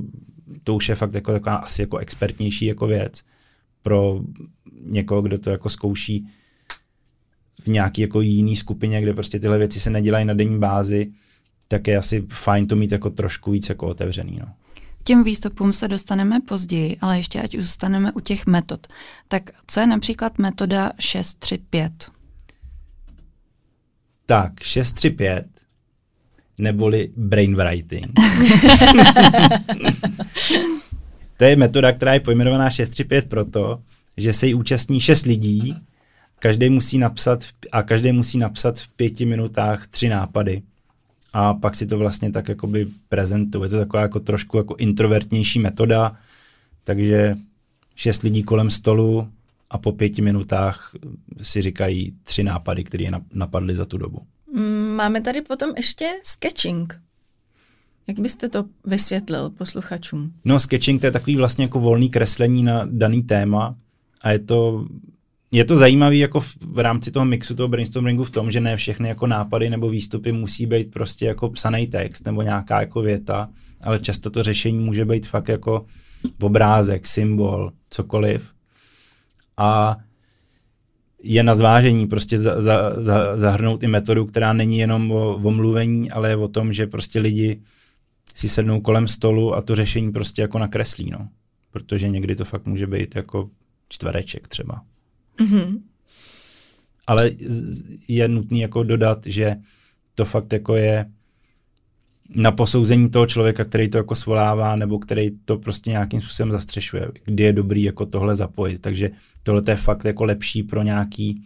to 0.63 0.75
už 0.75 0.89
je 0.89 0.95
fakt 0.95 1.13
jako 1.13 1.31
taková 1.31 1.55
asi 1.55 1.81
jako 1.81 1.97
expertnější 1.97 2.65
jako 2.65 2.87
věc 2.87 3.23
pro 3.81 4.21
někoho, 4.81 5.21
kdo 5.21 5.39
to 5.39 5.49
jako 5.49 5.69
zkouší 5.69 6.27
v 7.61 7.67
nějaký 7.67 8.01
jako 8.01 8.21
jiný 8.21 8.55
skupině, 8.55 9.01
kde 9.01 9.13
prostě 9.13 9.39
tyhle 9.39 9.57
věci 9.57 9.79
se 9.79 9.89
nedělají 9.89 10.25
na 10.25 10.33
denní 10.33 10.59
bázi, 10.59 11.11
tak 11.67 11.87
je 11.87 11.97
asi 11.97 12.25
fajn 12.29 12.67
to 12.67 12.75
mít 12.75 12.91
jako 12.91 13.09
trošku 13.09 13.51
víc 13.51 13.69
jako 13.69 13.87
otevřený. 13.87 14.37
No. 14.39 14.53
Těm 15.03 15.23
výstupům 15.23 15.73
se 15.73 15.87
dostaneme 15.87 16.39
později, 16.41 16.97
ale 17.01 17.17
ještě 17.17 17.41
ať 17.41 17.55
zůstaneme 17.55 18.11
u 18.11 18.19
těch 18.19 18.45
metod. 18.45 18.87
Tak 19.27 19.49
co 19.67 19.79
je 19.79 19.87
například 19.87 20.39
metoda 20.39 20.91
635? 20.99 22.11
Tak, 24.25 24.59
635 24.59 25.54
neboli 26.57 27.09
brainwriting. 27.17 28.07
to 31.37 31.45
je 31.45 31.55
metoda, 31.55 31.91
která 31.91 32.13
je 32.13 32.19
pojmenovaná 32.19 32.69
635 32.69 33.29
proto, 33.29 33.79
že 34.17 34.33
se 34.33 34.47
jí 34.47 34.53
účastní 34.53 34.99
6 34.99 35.25
lidí, 35.25 35.75
každý 36.39 36.69
musí 36.69 36.97
napsat 36.97 37.43
a 37.71 37.83
každý 37.83 38.11
musí 38.11 38.37
napsat 38.37 38.79
v 38.79 38.87
pěti 38.89 39.25
minutách 39.25 39.87
tři 39.87 40.09
nápady 40.09 40.61
a 41.33 41.53
pak 41.53 41.75
si 41.75 41.85
to 41.85 41.97
vlastně 41.97 42.31
tak 42.31 42.49
jakoby 42.49 42.87
prezentuje. 43.09 43.65
Je 43.65 43.69
to 43.69 43.77
taková 43.77 44.03
jako 44.03 44.19
trošku 44.19 44.57
jako 44.57 44.75
introvertnější 44.75 45.59
metoda, 45.59 46.17
takže 46.83 47.35
šest 47.95 48.21
lidí 48.21 48.43
kolem 48.43 48.69
stolu 48.69 49.29
a 49.69 49.77
po 49.77 49.91
pěti 49.91 50.21
minutách 50.21 50.91
si 51.41 51.61
říkají 51.61 52.13
tři 52.23 52.43
nápady, 52.43 52.83
které 52.83 53.03
je 53.03 53.11
napadly 53.33 53.75
za 53.75 53.85
tu 53.85 53.97
dobu. 53.97 54.21
Máme 54.95 55.21
tady 55.21 55.41
potom 55.41 55.73
ještě 55.77 56.09
sketching. 56.23 57.01
Jak 58.07 58.19
byste 58.19 58.49
to 58.49 58.65
vysvětlil 58.85 59.49
posluchačům? 59.49 60.33
No, 60.45 60.59
sketching 60.59 61.01
to 61.01 61.07
je 61.07 61.11
takový 61.11 61.35
vlastně 61.35 61.63
jako 61.65 61.79
volný 61.79 62.09
kreslení 62.09 62.63
na 62.63 62.87
daný 62.91 63.23
téma 63.23 63.75
a 64.21 64.31
je 64.31 64.39
to 64.39 64.87
je 65.51 65.65
to 65.65 65.75
zajímavé 65.75 66.15
jako 66.15 66.39
v, 66.39 66.57
v 66.61 66.79
rámci 66.79 67.11
toho 67.11 67.25
mixu, 67.25 67.55
toho 67.55 67.67
brainstormingu 67.67 68.23
v 68.23 68.29
tom, 68.29 68.51
že 68.51 68.59
ne 68.59 68.77
všechny 68.77 69.09
jako 69.09 69.27
nápady 69.27 69.69
nebo 69.69 69.89
výstupy 69.89 70.31
musí 70.31 70.65
být 70.65 70.91
prostě 70.91 71.25
jako 71.25 71.49
psaný 71.49 71.87
text 71.87 72.25
nebo 72.25 72.41
nějaká 72.41 72.79
jako 72.79 73.01
věta, 73.01 73.49
ale 73.83 73.99
často 73.99 74.29
to 74.29 74.43
řešení 74.43 74.79
může 74.79 75.05
být 75.05 75.27
fakt 75.27 75.49
jako 75.49 75.85
obrázek, 76.41 77.07
symbol, 77.07 77.71
cokoliv. 77.89 78.53
A 79.57 79.97
je 81.27 81.43
na 81.43 81.55
zvážení 81.55 82.07
prostě 82.07 82.39
za, 82.39 82.61
za, 82.61 82.93
za, 82.97 83.37
zahrnout 83.37 83.83
i 83.83 83.87
metodu, 83.87 84.25
která 84.25 84.53
není 84.53 84.77
jenom 84.77 85.11
o, 85.11 85.35
o 85.35 85.51
mluvení, 85.51 86.11
ale 86.11 86.29
je 86.29 86.35
o 86.35 86.47
tom, 86.47 86.73
že 86.73 86.87
prostě 86.87 87.19
lidi 87.19 87.61
si 88.35 88.49
sednou 88.49 88.81
kolem 88.81 89.07
stolu 89.07 89.55
a 89.55 89.61
to 89.61 89.75
řešení 89.75 90.11
prostě 90.11 90.41
jako 90.41 90.59
nakreslí, 90.59 91.09
no. 91.11 91.29
Protože 91.71 92.09
někdy 92.09 92.35
to 92.35 92.45
fakt 92.45 92.65
může 92.65 92.87
být 92.87 93.15
jako 93.15 93.49
čtvereček 93.89 94.47
třeba. 94.47 94.81
Mm-hmm. 95.39 95.81
Ale 97.07 97.31
je 98.07 98.27
nutný 98.27 98.59
jako 98.59 98.83
dodat, 98.83 99.25
že 99.25 99.55
to 100.15 100.25
fakt 100.25 100.53
jako 100.53 100.75
je 100.75 101.05
na 102.29 102.51
posouzení 102.51 103.09
toho 103.09 103.27
člověka, 103.27 103.65
který 103.65 103.89
to 103.89 103.97
jako 103.97 104.15
svolává, 104.15 104.75
nebo 104.75 104.99
který 104.99 105.31
to 105.45 105.57
prostě 105.57 105.89
nějakým 105.89 106.21
způsobem 106.21 106.51
zastřešuje, 106.51 107.07
kdy 107.25 107.43
je 107.43 107.53
dobrý 107.53 107.83
jako 107.83 108.05
tohle 108.05 108.35
zapojit. 108.35 108.79
Takže 108.79 109.09
tohle 109.43 109.61
je 109.67 109.75
fakt 109.75 110.05
jako 110.05 110.25
lepší 110.25 110.63
pro 110.63 110.83
nějaký 110.83 111.43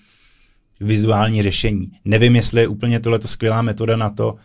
vizuální 0.80 1.42
řešení. 1.42 1.92
Nevím, 2.06 2.36
jestli 2.36 2.62
je 2.62 2.68
úplně 2.68 3.00
tohle 3.00 3.20
skvělá 3.26 3.62
metoda 3.62 3.96
na 3.96 4.10
to, 4.10 4.36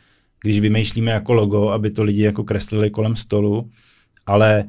když 0.42 0.61
vymýšlíme 0.61 1.11
jako 1.11 1.33
logo, 1.33 1.68
aby 1.68 1.90
to 1.90 2.03
lidi 2.03 2.23
jako 2.23 2.44
kreslili 2.44 2.90
kolem 2.90 3.16
stolu, 3.16 3.70
ale 4.27 4.64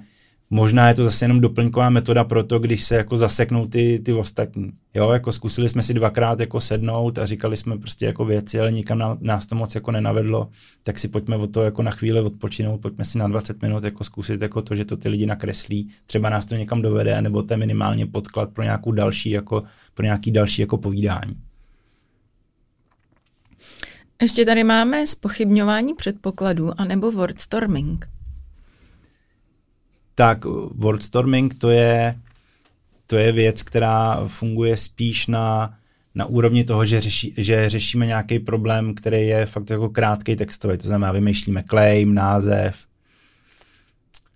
Možná 0.49 0.87
je 0.87 0.93
to 0.93 1.03
zase 1.03 1.25
jenom 1.25 1.39
doplňková 1.39 1.89
metoda 1.89 2.23
pro 2.23 2.43
to, 2.43 2.59
když 2.59 2.83
se 2.83 2.95
jako 2.95 3.17
zaseknou 3.17 3.67
ty, 3.67 4.01
ty 4.05 4.13
ostatní. 4.13 4.71
Jo, 4.93 5.11
jako 5.11 5.31
zkusili 5.31 5.69
jsme 5.69 5.81
si 5.81 5.93
dvakrát 5.93 6.39
jako 6.39 6.61
sednout 6.61 7.17
a 7.17 7.25
říkali 7.25 7.57
jsme 7.57 7.77
prostě 7.77 8.05
jako 8.05 8.25
věci, 8.25 8.59
ale 8.59 8.71
nikam 8.71 9.17
nás 9.21 9.45
to 9.45 9.55
moc 9.55 9.75
jako 9.75 9.91
nenavedlo, 9.91 10.49
tak 10.83 10.99
si 10.99 11.07
pojďme 11.07 11.35
o 11.35 11.47
to 11.47 11.63
jako 11.63 11.81
na 11.81 11.91
chvíli 11.91 12.21
odpočinout, 12.21 12.81
pojďme 12.81 13.05
si 13.05 13.17
na 13.17 13.27
20 13.27 13.61
minut 13.61 13.83
jako 13.83 14.03
zkusit 14.03 14.41
jako 14.41 14.61
to, 14.61 14.75
že 14.75 14.85
to 14.85 14.97
ty 14.97 15.09
lidi 15.09 15.25
nakreslí, 15.25 15.89
třeba 16.05 16.29
nás 16.29 16.45
to 16.45 16.55
někam 16.55 16.81
dovede, 16.81 17.21
nebo 17.21 17.43
to 17.43 17.53
je 17.53 17.57
minimálně 17.57 18.05
podklad 18.05 18.49
pro 18.49 18.63
nějakou 18.63 18.91
další 18.91 19.29
jako, 19.29 19.63
pro 19.93 20.05
nějaký 20.05 20.31
další 20.31 20.61
jako 20.61 20.77
povídání. 20.77 21.35
Ještě 24.21 24.45
tady 24.45 24.63
máme 24.63 25.07
spochybňování 25.07 25.93
předpokladů 25.93 26.71
anebo 26.77 27.11
wordstorming 27.11 28.14
tak 30.15 30.45
wordstorming 30.75 31.53
to 31.53 31.69
je, 31.69 32.19
to 33.07 33.17
je 33.17 33.31
věc, 33.31 33.63
která 33.63 34.27
funguje 34.27 34.77
spíš 34.77 35.27
na, 35.27 35.77
na 36.15 36.25
úrovni 36.25 36.63
toho, 36.63 36.85
že, 36.85 37.01
řeší, 37.01 37.33
že 37.37 37.69
řešíme 37.69 38.05
nějaký 38.05 38.39
problém, 38.39 38.93
který 38.93 39.27
je 39.27 39.45
fakt 39.45 39.69
jako 39.69 39.89
krátký 39.89 40.35
textový. 40.35 40.77
To 40.77 40.87
znamená, 40.87 41.11
vymýšlíme 41.11 41.63
claim, 41.69 42.13
název, 42.13 42.85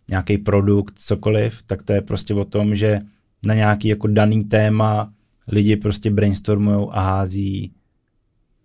nějaký 0.09 0.37
produkt, 0.37 0.99
cokoliv, 0.99 1.63
tak 1.65 1.83
to 1.83 1.93
je 1.93 2.01
prostě 2.01 2.33
o 2.33 2.45
tom, 2.45 2.75
že 2.75 2.99
na 3.43 3.53
nějaký 3.53 3.87
jako 3.87 4.07
daný 4.07 4.43
téma 4.43 5.13
lidi 5.47 5.75
prostě 5.75 6.11
brainstormujou 6.11 6.93
a 6.93 7.01
hází 7.01 7.71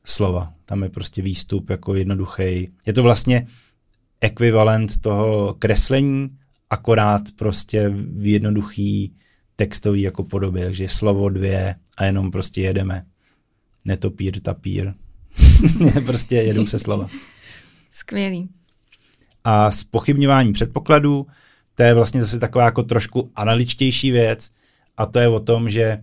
slova. 0.05 0.53
Tam 0.65 0.83
je 0.83 0.89
prostě 0.89 1.23
výstup 1.23 1.71
jako 1.71 1.95
jednoduchý. 1.95 2.69
Je 2.87 2.93
to 2.93 3.03
vlastně 3.03 3.47
ekvivalent 4.21 5.01
toho 5.01 5.55
kreslení, 5.59 6.31
akorát 6.75 7.23
prostě 7.37 7.89
v 7.89 8.27
jednoduchý 8.27 9.15
textový 9.57 10.03
jako 10.03 10.25
podobě, 10.25 10.65
takže 10.65 10.89
slovo 10.89 11.29
dvě 11.29 11.75
a 11.97 12.05
jenom 12.05 12.31
prostě 12.31 12.61
jedeme. 12.61 13.05
Netopír, 13.85 14.41
tapír. 14.41 14.93
prostě 16.07 16.37
jedou 16.37 16.67
se 16.67 16.79
slova. 16.79 17.09
Skvělý. 17.91 18.49
A 19.45 19.71
spochybňování 19.71 20.53
předpokladů, 20.53 21.27
to 21.75 21.83
je 21.83 21.95
vlastně 21.95 22.21
zase 22.21 22.39
taková 22.39 22.65
jako 22.65 22.83
trošku 22.83 23.31
analyčtější 23.35 24.11
věc 24.11 24.51
a 24.97 25.07
to 25.07 25.19
je 25.19 25.29
o 25.29 25.41
tom, 25.41 25.71
že 25.71 25.99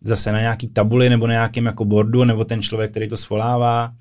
zase 0.00 0.32
na 0.32 0.40
nějaký 0.40 0.68
tabuli 0.68 1.08
nebo 1.08 1.26
na 1.26 1.32
nějakém 1.32 1.66
jako 1.66 1.84
bordu, 1.84 2.24
nebo 2.24 2.44
ten 2.44 2.62
člověk, 2.62 2.90
který 2.90 3.08
to 3.08 3.16
svolává, 3.16 3.92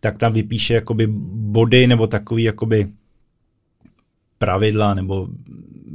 tak 0.00 0.18
tam 0.18 0.32
vypíše 0.32 0.74
jakoby 0.74 1.06
body 1.10 1.86
nebo 1.86 2.06
takový 2.06 2.42
jakoby 2.42 2.92
pravidla 4.44 4.94
nebo 4.94 5.28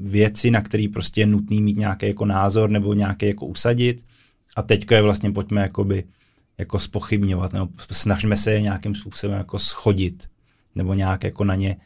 věci, 0.02 0.52
na 0.52 0.62
který 0.62 0.88
prostě 0.88 1.22
je 1.22 1.26
nutný 1.26 1.62
mít 1.62 1.78
nějaký 1.78 2.08
jako 2.08 2.26
názor 2.26 2.70
nebo 2.70 2.94
nějaký 2.94 3.28
jako 3.28 3.46
usadit. 3.46 4.06
A 4.56 4.62
teďka 4.62 4.96
je 4.96 5.02
vlastně 5.02 5.32
pojďme 5.32 5.62
jakoby 5.62 6.04
jako 6.58 6.80
spochybňovat, 6.80 7.54
nebo 7.54 7.68
snažíme 7.92 8.38
se 8.38 8.52
je 8.52 8.62
nějakým 8.62 8.96
způsobem 8.96 9.38
jako 9.38 9.60
schodit, 9.60 10.28
nebo 10.76 10.94
nějak 10.94 11.24
jako 11.24 11.44
na 11.44 11.56
ně 11.56 11.78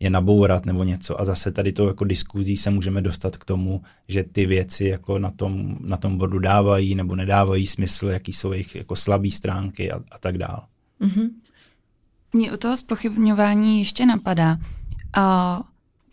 je 0.00 0.10
nabourat 0.10 0.66
nebo 0.66 0.84
něco. 0.84 1.20
A 1.20 1.24
zase 1.24 1.52
tady 1.52 1.72
to 1.72 1.86
jako 1.86 2.04
diskuzí 2.04 2.56
se 2.56 2.70
můžeme 2.70 3.00
dostat 3.00 3.36
k 3.36 3.44
tomu, 3.44 3.82
že 4.08 4.22
ty 4.22 4.46
věci 4.46 4.84
jako 4.84 5.18
na 5.18 5.30
tom, 5.30 5.76
na 5.80 5.96
tom 5.96 6.18
bodu 6.18 6.38
dávají 6.38 6.94
nebo 6.94 7.16
nedávají 7.16 7.66
smysl, 7.66 8.06
jaký 8.08 8.32
jsou 8.32 8.52
jejich 8.52 8.74
jako 8.74 8.96
slabé 8.96 9.30
stránky 9.30 9.92
a, 9.92 9.96
a 10.10 10.18
tak 10.18 10.38
dál. 10.38 10.64
Mm-hmm. 11.00 11.30
Mě 12.32 12.52
u 12.52 12.56
toho 12.56 12.76
spochybňování 12.76 13.78
ještě 13.78 14.06
napadá, 14.06 14.58
a 15.16 15.58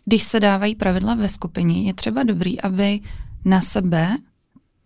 když 0.04 0.22
se 0.22 0.40
dávají 0.40 0.74
pravidla 0.74 1.14
ve 1.14 1.28
skupině, 1.28 1.82
je 1.82 1.94
třeba 1.94 2.22
dobrý, 2.22 2.60
aby 2.60 3.00
na 3.44 3.60
sebe 3.60 4.16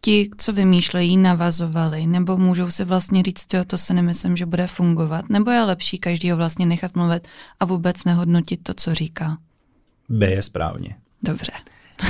ti, 0.01 0.31
co 0.39 0.53
vymýšlejí, 0.53 1.17
navazovali, 1.17 2.07
nebo 2.07 2.37
můžou 2.37 2.71
si 2.71 2.85
vlastně 2.85 3.23
říct, 3.23 3.55
jo, 3.55 3.65
to 3.65 3.79
si 3.79 3.95
nemyslím, 3.95 4.37
že 4.37 4.47
bude 4.47 4.67
fungovat, 4.67 5.31
nebo 5.31 5.51
je 5.51 5.63
lepší 5.63 5.99
každýho 5.99 6.37
vlastně 6.37 6.67
nechat 6.67 6.97
mluvit 6.97 7.29
a 7.61 7.65
vůbec 7.65 8.05
nehodnotit 8.05 8.61
to, 8.63 8.75
co 8.75 8.95
říká. 8.95 9.39
B 10.09 10.31
je 10.31 10.43
správně. 10.43 10.97
Dobře. 11.23 11.53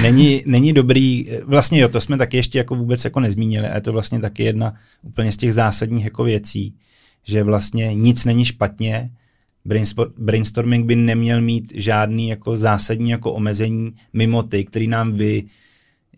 Není, 0.03 0.43
není 0.47 0.73
dobrý, 0.73 1.27
vlastně 1.45 1.81
jo, 1.81 1.89
to 1.89 2.01
jsme 2.01 2.17
taky 2.17 2.37
ještě 2.37 2.59
jako 2.59 2.75
vůbec 2.75 3.05
jako 3.05 3.21
nezmínili 3.21 3.69
a 3.69 3.75
je 3.75 3.81
to 3.81 3.93
vlastně 3.93 4.21
taky 4.21 4.43
jedna 4.43 4.75
úplně 5.03 5.33
z 5.33 5.37
těch 5.37 5.55
zásadních 5.55 6.05
jako 6.05 6.25
věcí, 6.25 6.75
že 7.25 7.43
vlastně 7.43 7.95
nic 7.95 8.25
není 8.25 8.45
špatně, 8.45 9.11
brainstorming 10.19 10.87
by 10.87 10.97
neměl 10.97 11.41
mít 11.41 11.73
žádný 11.75 12.29
jako 12.29 12.57
zásadní 12.57 13.11
jako 13.11 13.33
omezení 13.33 13.93
mimo 14.13 14.43
ty, 14.43 14.65
který 14.65 14.87
nám 14.89 15.13
vy, 15.13 15.45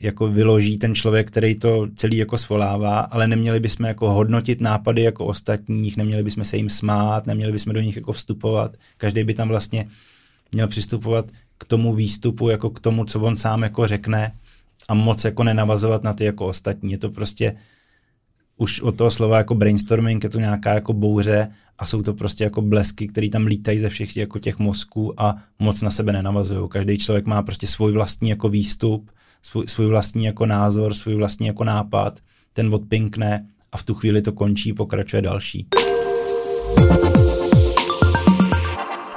jako 0.01 0.29
vyloží 0.29 0.79
ten 0.79 0.95
člověk, 0.95 1.27
který 1.27 1.55
to 1.55 1.89
celý 1.95 2.17
jako 2.17 2.39
svolává, 2.39 3.01
ale 3.01 3.29
neměli 3.29 3.61
bychom 3.61 3.87
jako 3.87 4.11
hodnotit 4.11 4.61
nápady 4.61 5.03
jako 5.03 5.27
ostatních, 5.27 5.97
neměli 5.97 6.23
bychom 6.23 6.45
se 6.45 6.57
jim 6.57 6.71
smát, 6.71 7.27
neměli 7.27 7.53
bychom 7.53 7.73
do 7.73 7.81
nich 7.81 7.97
jako 7.97 8.13
vstupovat. 8.13 8.77
Každý 8.97 9.25
by 9.25 9.35
tam 9.35 9.49
vlastně 9.49 9.89
měl 10.53 10.69
přistupovat 10.69 11.27
k 11.59 11.65
tomu 11.65 11.95
výstupu, 11.95 12.49
jako 12.49 12.71
k 12.71 12.81
tomu, 12.81 13.05
co 13.05 13.21
on 13.21 13.37
sám 13.37 13.63
jako 13.63 13.87
řekne 13.87 14.33
a 14.89 14.95
moc 14.95 15.25
jako 15.25 15.45
nenavazovat 15.45 16.03
na 16.03 16.13
ty 16.13 16.25
jako 16.25 16.47
ostatní. 16.47 16.93
Je 16.93 16.99
to 16.99 17.11
prostě 17.11 17.57
už 18.57 18.81
od 18.81 18.97
toho 18.97 19.11
slova 19.11 19.39
jako 19.39 19.55
brainstorming 19.55 20.25
je 20.25 20.31
to 20.31 20.41
nějaká 20.41 20.75
jako 20.75 20.93
bouře 20.93 21.49
a 21.79 21.87
jsou 21.87 22.03
to 22.03 22.15
prostě 22.15 22.45
jako 22.45 22.63
blesky, 22.63 23.09
které 23.09 23.29
tam 23.29 23.47
lítají 23.47 23.79
ze 23.79 23.89
všech 23.89 24.17
jako 24.17 24.39
těch 24.39 24.59
mozků 24.59 25.21
a 25.21 25.37
moc 25.59 25.83
na 25.83 25.91
sebe 25.91 26.13
nenavazují. 26.13 26.69
Každý 26.69 26.99
člověk 26.99 27.27
má 27.27 27.43
prostě 27.43 27.67
svůj 27.67 27.93
vlastní 27.93 28.31
jako 28.31 28.49
výstup, 28.49 29.11
svůj, 29.43 29.69
svůj 29.69 29.87
vlastní 29.87 30.25
jako 30.25 30.47
názor, 30.47 30.95
svůj 30.95 31.15
vlastní 31.15 31.47
jako 31.47 31.65
nápad, 31.65 32.21
ten 32.53 32.75
odpinkne 32.75 33.47
a 33.73 33.77
v 33.77 33.83
tu 33.83 33.95
chvíli 33.95 34.23
to 34.23 34.33
končí, 34.33 34.73
pokračuje 34.73 35.23
další. 35.23 35.67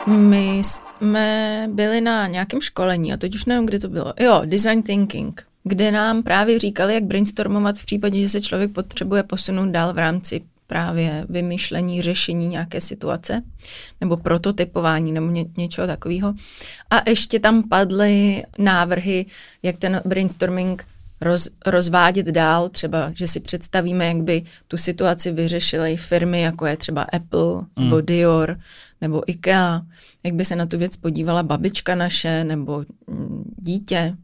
My 0.07 0.57
jsme 0.63 1.67
byli 1.73 2.01
na 2.01 2.27
nějakém 2.27 2.61
školení 2.61 3.13
a 3.13 3.17
teď 3.17 3.35
už 3.35 3.45
nevím, 3.45 3.65
kde 3.65 3.79
to 3.79 3.89
bylo. 3.89 4.13
Jo, 4.19 4.41
design 4.45 4.83
thinking, 4.83 5.48
kde 5.69 5.91
nám 5.91 6.23
právě 6.23 6.59
říkali, 6.59 6.93
jak 6.93 7.03
brainstormovat 7.03 7.77
v 7.77 7.85
případě, 7.85 8.19
že 8.19 8.29
se 8.29 8.41
člověk 8.41 8.71
potřebuje 8.71 9.23
posunout 9.23 9.71
dál 9.71 9.93
v 9.93 9.97
rámci 9.97 10.41
právě 10.67 11.25
vymyšlení, 11.29 12.01
řešení 12.01 12.47
nějaké 12.47 12.81
situace 12.81 13.43
nebo 14.01 14.17
prototypování 14.17 15.11
nebo 15.11 15.27
ně, 15.27 15.45
něčeho 15.57 15.87
takového. 15.87 16.33
A 16.89 17.09
ještě 17.09 17.39
tam 17.39 17.69
padly 17.69 18.43
návrhy, 18.57 19.25
jak 19.63 19.77
ten 19.77 20.01
brainstorming 20.05 20.85
roz, 21.21 21.49
rozvádět 21.65 22.25
dál, 22.25 22.69
třeba, 22.69 23.11
že 23.15 23.27
si 23.27 23.39
představíme, 23.39 24.05
jak 24.05 24.17
by 24.17 24.43
tu 24.67 24.77
situaci 24.77 25.31
vyřešily 25.31 25.97
firmy, 25.97 26.41
jako 26.41 26.65
je 26.65 26.77
třeba 26.77 27.01
Apple 27.01 27.55
mm. 27.55 27.65
nebo 27.83 28.01
Dior 28.01 28.59
nebo 29.01 29.29
IKEA, 29.29 29.81
jak 30.23 30.33
by 30.33 30.45
se 30.45 30.55
na 30.55 30.65
tu 30.65 30.77
věc 30.77 30.97
podívala 30.97 31.43
babička 31.43 31.95
naše 31.95 32.43
nebo 32.43 32.85
mm, 33.07 33.53
dítě. 33.57 34.15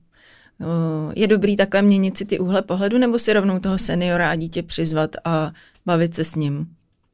Je 1.15 1.27
dobrý 1.27 1.57
takhle 1.57 1.81
měnit 1.81 2.17
si 2.17 2.25
ty 2.25 2.39
úhle 2.39 2.61
pohledu, 2.61 2.97
nebo 2.97 3.19
si 3.19 3.33
rovnou 3.33 3.59
toho 3.59 3.77
seniora 3.77 4.29
a 4.29 4.35
dítě 4.35 4.63
přizvat 4.63 5.15
a 5.25 5.51
bavit 5.85 6.15
se 6.15 6.23
s 6.23 6.35
ním? 6.35 6.67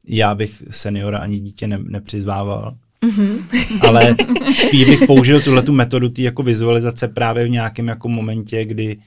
Já 0.08 0.34
bych 0.34 0.62
seniora 0.70 1.18
ani 1.18 1.40
dítě 1.40 1.66
ne, 1.66 1.78
nepřizvával. 1.78 2.76
Mm-hmm. 3.02 3.38
Ale 3.88 4.16
spíš 4.54 4.86
bych 4.86 5.06
použil 5.06 5.40
tuhle 5.40 5.62
tu 5.62 5.72
metodu 5.72 6.08
tý 6.08 6.22
jako 6.22 6.42
vizualizace 6.42 7.08
právě 7.08 7.44
v 7.44 7.50
nějakém 7.50 7.88
jako 7.88 8.08
momentě, 8.08 8.64
kdy 8.64 8.98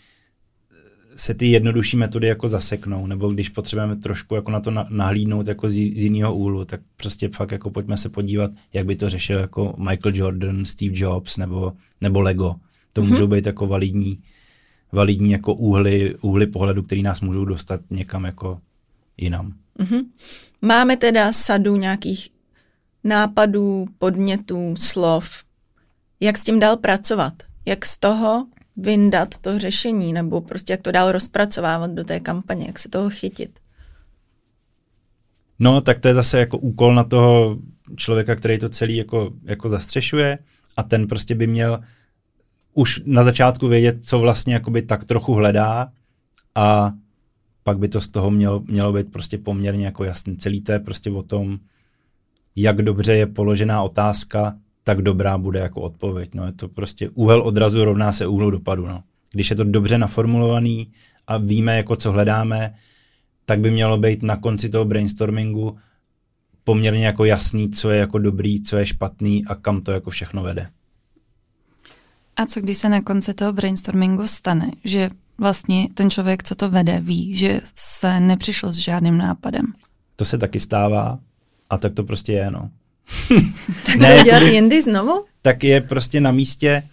se 1.16 1.34
ty 1.34 1.48
jednodušší 1.48 1.98
metody 1.98 2.28
jako 2.28 2.50
zaseknou, 2.50 3.08
nebo 3.08 3.30
když 3.30 3.50
potřebujeme 3.50 3.96
trošku 3.96 4.36
jako 4.36 4.52
na 4.52 4.60
to 4.60 4.72
nahlídnout 4.90 5.48
jako 5.48 5.70
z, 5.70 5.74
z 5.74 6.04
jiného 6.04 6.36
úhlu, 6.36 6.66
tak 6.66 6.82
prostě 6.98 7.30
fakt 7.30 7.52
jako 7.52 7.70
pojďme 7.70 7.98
se 7.98 8.10
podívat, 8.10 8.52
jak 8.74 8.86
by 8.86 8.96
to 8.96 9.10
řešil 9.10 9.40
jako 9.40 9.76
Michael 9.78 10.16
Jordan, 10.16 10.66
Steve 10.66 10.94
Jobs 10.96 11.38
nebo, 11.38 11.74
nebo 12.02 12.22
Lego. 12.22 12.56
To 12.96 13.02
mm-hmm. 13.02 13.10
můžou 13.10 13.28
být 13.28 13.46
jako 13.46 13.68
validní, 13.68 14.20
validní 14.92 15.32
jako 15.32 15.54
úhly, 15.54 16.16
úhly 16.22 16.48
pohledu, 16.48 16.84
který 16.84 17.04
nás 17.04 17.22
můžou 17.22 17.46
dostat 17.46 17.82
někam 17.90 18.26
jako 18.26 18.60
jinam. 19.18 19.54
Mm-hmm. 19.80 20.06
Máme 20.62 20.98
teda 20.98 21.34
sadu 21.34 21.76
nějakých 21.76 22.30
nápadů, 23.04 23.86
podnětů, 23.98 24.76
slov. 24.78 25.44
Jak 26.20 26.38
s 26.38 26.44
tím 26.44 26.60
dál 26.60 26.78
pracovat? 26.78 27.34
Jak 27.66 27.86
z 27.86 28.00
toho 28.00 28.48
vyndat 28.78 29.38
to 29.38 29.60
řešení, 29.60 30.14
nebo 30.14 30.42
prostě 30.42 30.74
jak 30.74 30.82
to 30.82 30.92
dál 30.92 31.12
rozpracovávat 31.12 31.92
do 31.92 32.04
té 32.04 32.20
kampaně, 32.20 32.66
jak 32.68 32.80
se 32.80 32.90
toho 32.90 33.10
chytit? 33.10 33.60
No, 35.60 35.82
tak 35.82 36.00
to 36.00 36.08
je 36.08 36.14
zase 36.14 36.40
jako 36.40 36.58
úkol 36.58 36.96
na 36.96 37.04
toho 37.04 37.58
člověka, 37.96 38.36
který 38.36 38.60
to 38.60 38.70
celý 38.70 38.96
jako, 38.96 39.34
jako 39.44 39.70
zastřešuje 39.70 40.38
a 40.78 40.84
ten 40.84 41.08
prostě 41.08 41.36
by 41.36 41.48
měl 41.48 41.80
už 42.76 43.02
na 43.06 43.24
začátku 43.24 43.68
vědět, 43.68 43.98
co 44.02 44.20
vlastně 44.20 44.54
jakoby 44.54 44.82
tak 44.82 45.04
trochu 45.04 45.34
hledá 45.34 45.92
a 46.56 46.92
pak 47.64 47.80
by 47.80 47.88
to 47.88 48.02
z 48.02 48.08
toho 48.08 48.32
mělo, 48.32 48.64
mělo 48.68 48.94
být 48.94 49.12
prostě 49.12 49.38
poměrně 49.38 49.86
jako 49.86 50.04
jasný. 50.04 50.38
Celý 50.38 50.62
to 50.62 50.72
je 50.72 50.80
prostě 50.80 51.12
o 51.12 51.24
tom, 51.24 51.60
jak 52.56 52.82
dobře 52.82 53.16
je 53.16 53.26
položená 53.26 53.84
otázka, 53.84 54.56
tak 54.84 55.02
dobrá 55.02 55.38
bude 55.38 55.60
jako 55.60 55.82
odpověď. 55.82 56.30
No, 56.34 56.46
je 56.46 56.52
to 56.52 56.68
prostě 56.68 57.10
úhel 57.10 57.42
odrazu 57.42 57.86
rovná 57.86 58.12
se 58.12 58.28
úhlu 58.28 58.52
dopadu. 58.52 58.88
No. 58.88 59.04
Když 59.32 59.50
je 59.50 59.56
to 59.56 59.64
dobře 59.64 59.98
naformulovaný 59.98 60.92
a 61.28 61.38
víme, 61.38 61.78
jako 61.78 61.96
co 61.96 62.12
hledáme, 62.12 62.74
tak 63.46 63.60
by 63.60 63.72
mělo 63.72 63.98
být 63.98 64.24
na 64.24 64.38
konci 64.38 64.70
toho 64.70 64.86
brainstormingu 64.86 65.78
poměrně 66.64 67.06
jako 67.06 67.26
jasný, 67.26 67.70
co 67.70 67.90
je 67.90 68.00
jako 68.00 68.20
dobrý, 68.20 68.62
co 68.62 68.78
je 68.78 68.86
špatný 68.86 69.46
a 69.46 69.56
kam 69.56 69.82
to 69.82 69.92
jako 69.92 70.10
všechno 70.10 70.44
vede. 70.44 70.68
A 72.36 72.46
co 72.46 72.62
když 72.62 72.78
se 72.78 72.90
na 72.90 73.02
konci 73.02 73.34
toho 73.34 73.54
brainstormingu 73.54 74.28
stane, 74.28 74.72
že 74.84 75.10
vlastně 75.38 75.88
ten 75.94 76.10
člověk, 76.10 76.44
co 76.44 76.56
to 76.56 76.70
vede, 76.70 77.00
ví, 77.00 77.38
že 77.38 77.62
se 77.76 78.20
nepřišlo 78.20 78.72
s 78.72 78.76
žádným 78.76 79.18
nápadem. 79.18 79.74
To 80.16 80.26
se 80.26 80.38
taky 80.38 80.60
stává 80.60 81.20
a 81.70 81.78
tak 81.78 81.94
to 81.94 82.04
prostě 82.04 82.32
je, 82.32 82.52
no. 82.52 82.70
tak 83.86 83.96
ne, 83.96 84.18
to 84.18 84.24
dělat 84.24 84.40
jindy 84.40 84.82
znovu? 84.82 85.26
Tak 85.42 85.64
je 85.64 85.82
prostě 85.82 86.22
na 86.22 86.32
místě 86.32 86.84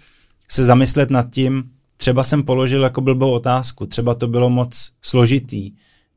se 0.49 0.65
zamyslet 0.65 1.11
nad 1.11 1.31
tím, 1.31 1.71
třeba 1.97 2.25
jsem 2.25 2.43
položil 2.43 2.83
jako 2.83 3.01
blbou 3.01 3.31
otázku, 3.31 3.87
třeba 3.87 4.15
to 4.15 4.29
bylo 4.29 4.51
moc 4.51 4.91
složitý, 5.03 5.73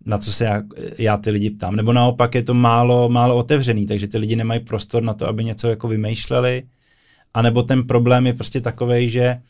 na 0.05 0.17
co 0.17 0.33
se 0.33 0.45
já, 0.45 0.63
já 0.97 1.17
ty 1.17 1.29
lidi 1.29 1.49
ptám, 1.49 1.75
nebo 1.75 1.93
naopak 1.93 2.35
je 2.35 2.43
to 2.43 2.53
málo, 2.53 3.09
málo 3.09 3.38
otevřený, 3.38 3.85
takže 3.85 4.07
ty 4.07 4.17
lidi 4.17 4.35
nemají 4.35 4.59
prostor 4.59 5.03
na 5.03 5.13
to, 5.13 5.27
aby 5.27 5.43
něco 5.43 5.67
jako 5.67 5.88
vymýšleli, 5.88 6.63
anebo 7.36 7.63
ten 7.63 7.84
problém 7.84 8.28
je 8.28 8.34
prostě 8.34 8.62
takový, 8.62 9.10
že 9.10 9.41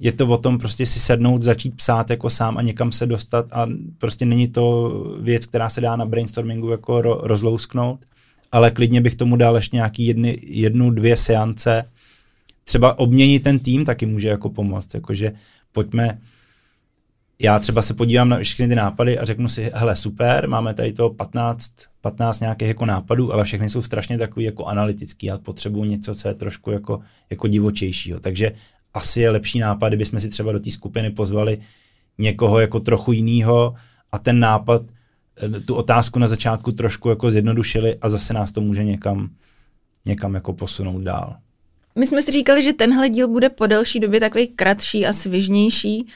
je 0.00 0.12
to 0.12 0.26
o 0.26 0.38
tom 0.38 0.58
prostě 0.58 0.86
si 0.86 1.00
sednout, 1.00 1.42
začít 1.42 1.76
psát 1.76 2.10
jako 2.10 2.30
sám 2.30 2.58
a 2.58 2.62
někam 2.62 2.92
se 2.92 3.06
dostat 3.06 3.46
a 3.52 3.66
prostě 3.98 4.26
není 4.26 4.48
to 4.48 4.90
věc, 5.20 5.46
která 5.46 5.68
se 5.68 5.80
dá 5.80 5.96
na 5.96 6.06
brainstormingu 6.06 6.70
jako 6.70 7.02
ro, 7.02 7.20
rozlousknout, 7.22 8.00
ale 8.52 8.70
klidně 8.70 9.00
bych 9.00 9.14
tomu 9.14 9.36
dal 9.36 9.56
ještě 9.56 9.76
nějaký 9.76 10.06
jedny, 10.06 10.38
jednu, 10.42 10.90
dvě 10.90 11.16
seance. 11.16 11.84
Třeba 12.64 12.98
obměnit 12.98 13.42
ten 13.42 13.58
tým 13.58 13.84
taky 13.84 14.06
může 14.06 14.28
jako 14.28 14.50
pomoct, 14.50 14.94
jakože 14.94 15.32
pojďme, 15.72 16.18
já 17.40 17.58
třeba 17.58 17.82
se 17.82 17.94
podívám 17.94 18.28
na 18.28 18.38
všechny 18.38 18.68
ty 18.68 18.74
nápady 18.74 19.18
a 19.18 19.24
řeknu 19.24 19.48
si, 19.48 19.70
hele 19.74 19.96
super, 19.96 20.48
máme 20.48 20.74
tady 20.74 20.92
to 20.92 21.10
15, 21.10 21.72
15 22.00 22.40
nějakých 22.40 22.68
jako 22.68 22.86
nápadů, 22.86 23.32
ale 23.32 23.44
všechny 23.44 23.70
jsou 23.70 23.82
strašně 23.82 24.18
takový 24.18 24.44
jako 24.44 24.64
analytický 24.64 25.30
a 25.30 25.38
potřebuju 25.38 25.84
něco, 25.84 26.14
co 26.14 26.28
je 26.28 26.34
trošku 26.34 26.70
jako, 26.70 27.00
jako 27.30 27.48
divočejšího. 27.48 28.20
Takže 28.20 28.52
asi 28.94 29.20
je 29.20 29.30
lepší 29.30 29.58
nápad, 29.58 29.88
kdybychom 29.88 30.20
si 30.20 30.28
třeba 30.28 30.52
do 30.52 30.60
té 30.60 30.70
skupiny 30.70 31.10
pozvali 31.10 31.58
někoho 32.18 32.60
jako 32.60 32.80
trochu 32.80 33.12
jiného 33.12 33.74
a 34.12 34.18
ten 34.18 34.40
nápad, 34.40 34.82
eh, 35.56 35.60
tu 35.60 35.74
otázku 35.74 36.18
na 36.18 36.28
začátku 36.28 36.72
trošku 36.72 37.08
jako 37.08 37.30
zjednodušili 37.30 37.96
a 38.02 38.08
zase 38.08 38.34
nás 38.34 38.52
to 38.52 38.60
může 38.60 38.84
někam, 38.84 39.30
někam 40.06 40.34
jako 40.34 40.52
posunout 40.52 41.00
dál. 41.00 41.36
My 41.98 42.06
jsme 42.06 42.22
si 42.22 42.32
říkali, 42.32 42.62
že 42.62 42.72
tenhle 42.72 43.08
díl 43.08 43.28
bude 43.28 43.48
po 43.48 43.66
delší 43.66 44.00
době 44.00 44.20
takový 44.20 44.46
kratší 44.46 45.06
a 45.06 45.12
svižnější, 45.12 46.06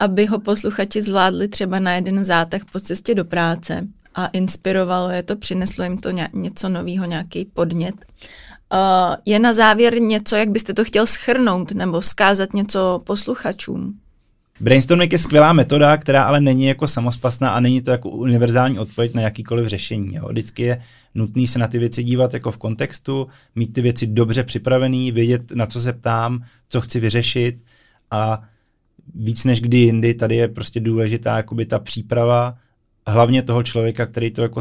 aby 0.00 0.26
ho 0.26 0.38
posluchači 0.38 1.02
zvládli 1.02 1.48
třeba 1.48 1.78
na 1.78 1.94
jeden 1.94 2.24
zátah 2.24 2.62
po 2.72 2.80
cestě 2.80 3.14
do 3.14 3.24
práce 3.24 3.86
a 4.14 4.26
inspirovalo 4.26 5.10
je 5.10 5.22
to, 5.22 5.36
přineslo 5.36 5.84
jim 5.84 5.98
to 5.98 6.10
něco 6.32 6.68
nového, 6.68 7.06
nějaký 7.06 7.44
podnět. 7.44 7.94
Uh, 8.72 9.16
je 9.26 9.38
na 9.38 9.52
závěr 9.52 10.00
něco, 10.00 10.36
jak 10.36 10.50
byste 10.50 10.74
to 10.74 10.84
chtěl 10.84 11.06
schrnout 11.06 11.72
nebo 11.72 12.00
vzkázat 12.00 12.52
něco 12.54 13.02
posluchačům? 13.04 13.98
Brainstorming 14.60 15.12
je 15.12 15.18
skvělá 15.18 15.52
metoda, 15.52 15.96
která 15.96 16.22
ale 16.22 16.40
není 16.40 16.64
jako 16.64 16.86
samospasná 16.86 17.50
a 17.50 17.60
není 17.60 17.82
to 17.82 17.90
jako 17.90 18.10
univerzální 18.10 18.78
odpověď 18.78 19.14
na 19.14 19.22
jakýkoliv 19.22 19.66
řešení. 19.66 20.14
Jo. 20.14 20.28
Vždycky 20.28 20.62
je 20.62 20.80
nutný 21.14 21.46
se 21.46 21.58
na 21.58 21.68
ty 21.68 21.78
věci 21.78 22.04
dívat 22.04 22.34
jako 22.34 22.50
v 22.50 22.58
kontextu, 22.58 23.28
mít 23.54 23.72
ty 23.72 23.80
věci 23.80 24.06
dobře 24.06 24.44
připravený, 24.44 25.12
vědět, 25.12 25.42
na 25.54 25.66
co 25.66 25.80
se 25.80 25.92
ptám, 25.92 26.44
co 26.68 26.80
chci 26.80 27.00
vyřešit 27.00 27.56
a 28.10 28.42
víc 29.14 29.44
než 29.44 29.60
kdy 29.60 29.76
jindy 29.76 30.14
tady 30.14 30.36
je 30.36 30.48
prostě 30.48 30.80
důležitá 30.80 31.36
jakoby 31.36 31.66
ta 31.66 31.78
příprava 31.78 32.56
hlavně 33.06 33.42
toho 33.42 33.62
člověka, 33.62 34.06
který 34.06 34.30
to 34.30 34.42
jako 34.42 34.60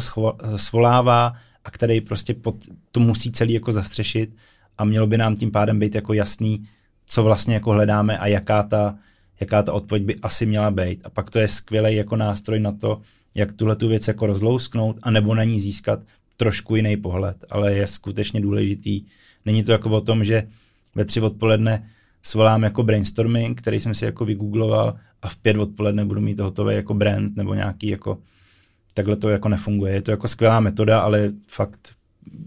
svolává 0.56 1.34
a 1.65 1.71
který 1.71 2.02
prostě 2.02 2.34
pod, 2.34 2.56
to 2.91 2.99
musí 2.99 3.32
celý 3.32 3.54
jako 3.54 3.71
zastřešit 3.71 4.36
a 4.78 4.86
mělo 4.86 5.08
by 5.08 5.17
nám 5.17 5.36
tím 5.36 5.52
pádem 5.52 5.80
být 5.80 5.95
jako 5.95 6.13
jasný, 6.13 6.65
co 7.06 7.23
vlastně 7.23 7.54
jako 7.54 7.71
hledáme 7.71 8.17
a 8.17 8.28
jaká 8.28 8.63
ta, 8.63 8.95
jaká 9.39 9.63
ta 9.63 9.73
odpověď 9.73 10.06
by 10.06 10.15
asi 10.15 10.45
měla 10.45 10.71
být. 10.71 11.02
A 11.04 11.10
pak 11.10 11.30
to 11.30 11.39
je 11.39 11.47
skvělý 11.47 11.95
jako 11.95 12.15
nástroj 12.15 12.60
na 12.60 12.71
to, 12.71 13.02
jak 13.36 13.54
tuhle 13.54 13.75
tu 13.75 13.88
věc 13.88 14.08
jako 14.08 14.28
rozlousknout 14.28 14.99
a 15.02 15.12
nebo 15.12 15.36
na 15.36 15.43
ní 15.43 15.62
získat 15.62 15.99
trošku 16.38 16.75
jiný 16.75 16.97
pohled, 16.97 17.45
ale 17.49 17.73
je 17.73 17.88
skutečně 17.88 18.41
důležitý. 18.41 19.06
Není 19.45 19.63
to 19.63 19.71
jako 19.71 19.89
o 19.89 20.02
tom, 20.02 20.23
že 20.23 20.47
ve 20.95 21.06
tři 21.06 21.21
odpoledne 21.21 21.89
svolám 22.21 22.63
jako 22.63 22.84
brainstorming, 22.84 23.62
který 23.62 23.79
jsem 23.79 23.95
si 23.95 24.05
jako 24.05 24.25
vygoogloval 24.25 24.95
a 25.21 25.29
v 25.29 25.38
pět 25.38 25.58
odpoledne 25.58 26.05
budu 26.05 26.21
mít 26.21 26.39
hotový 26.39 26.75
jako 26.75 26.93
brand 26.93 27.38
nebo 27.38 27.53
nějaký 27.53 27.88
jako 27.88 28.17
takhle 28.93 29.15
to 29.15 29.29
jako 29.29 29.49
nefunguje. 29.49 29.93
Je 29.93 30.01
to 30.01 30.12
jako 30.12 30.27
skvělá 30.27 30.60
metoda, 30.60 30.99
ale 30.99 31.32
fakt 31.47 31.95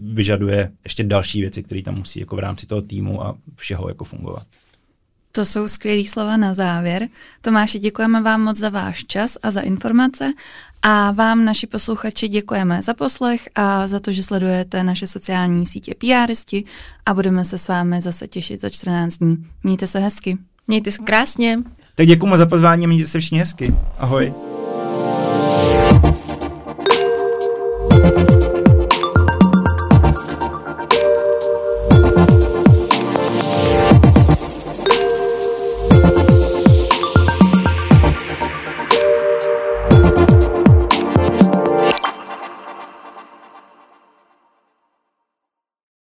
vyžaduje 0.01 0.71
ještě 0.83 1.03
další 1.03 1.41
věci, 1.41 1.63
které 1.63 1.81
tam 1.81 1.95
musí 1.95 2.19
jako 2.19 2.35
v 2.35 2.39
rámci 2.39 2.65
toho 2.65 2.81
týmu 2.81 3.25
a 3.25 3.37
všeho 3.55 3.87
jako 3.87 4.03
fungovat. 4.03 4.47
To 5.31 5.45
jsou 5.45 5.67
skvělé 5.67 6.03
slova 6.03 6.37
na 6.37 6.53
závěr. 6.53 7.07
Tomáši, 7.41 7.79
děkujeme 7.79 8.21
vám 8.21 8.41
moc 8.41 8.57
za 8.57 8.69
váš 8.69 9.05
čas 9.05 9.37
a 9.43 9.51
za 9.51 9.61
informace 9.61 10.33
a 10.83 11.11
vám, 11.11 11.45
naši 11.45 11.67
posluchači, 11.67 12.27
děkujeme 12.27 12.81
za 12.81 12.93
poslech 12.93 13.49
a 13.55 13.87
za 13.87 13.99
to, 13.99 14.11
že 14.11 14.23
sledujete 14.23 14.83
naše 14.83 15.07
sociální 15.07 15.65
sítě 15.65 15.93
PRisti 15.97 16.63
a 17.05 17.13
budeme 17.13 17.45
se 17.45 17.57
s 17.57 17.67
vámi 17.67 18.01
zase 18.01 18.27
těšit 18.27 18.61
za 18.61 18.69
14 18.69 19.17
dní. 19.17 19.45
Mějte 19.63 19.87
se 19.87 19.99
hezky. 19.99 20.37
Mějte 20.67 20.91
se 20.91 21.03
krásně. 21.03 21.59
Tak 21.95 22.07
děkuji 22.07 22.35
za 22.35 22.45
pozvání, 22.45 22.87
mějte 22.87 23.09
se 23.09 23.19
všichni 23.19 23.39
hezky. 23.39 23.75
Ahoj. 23.97 24.52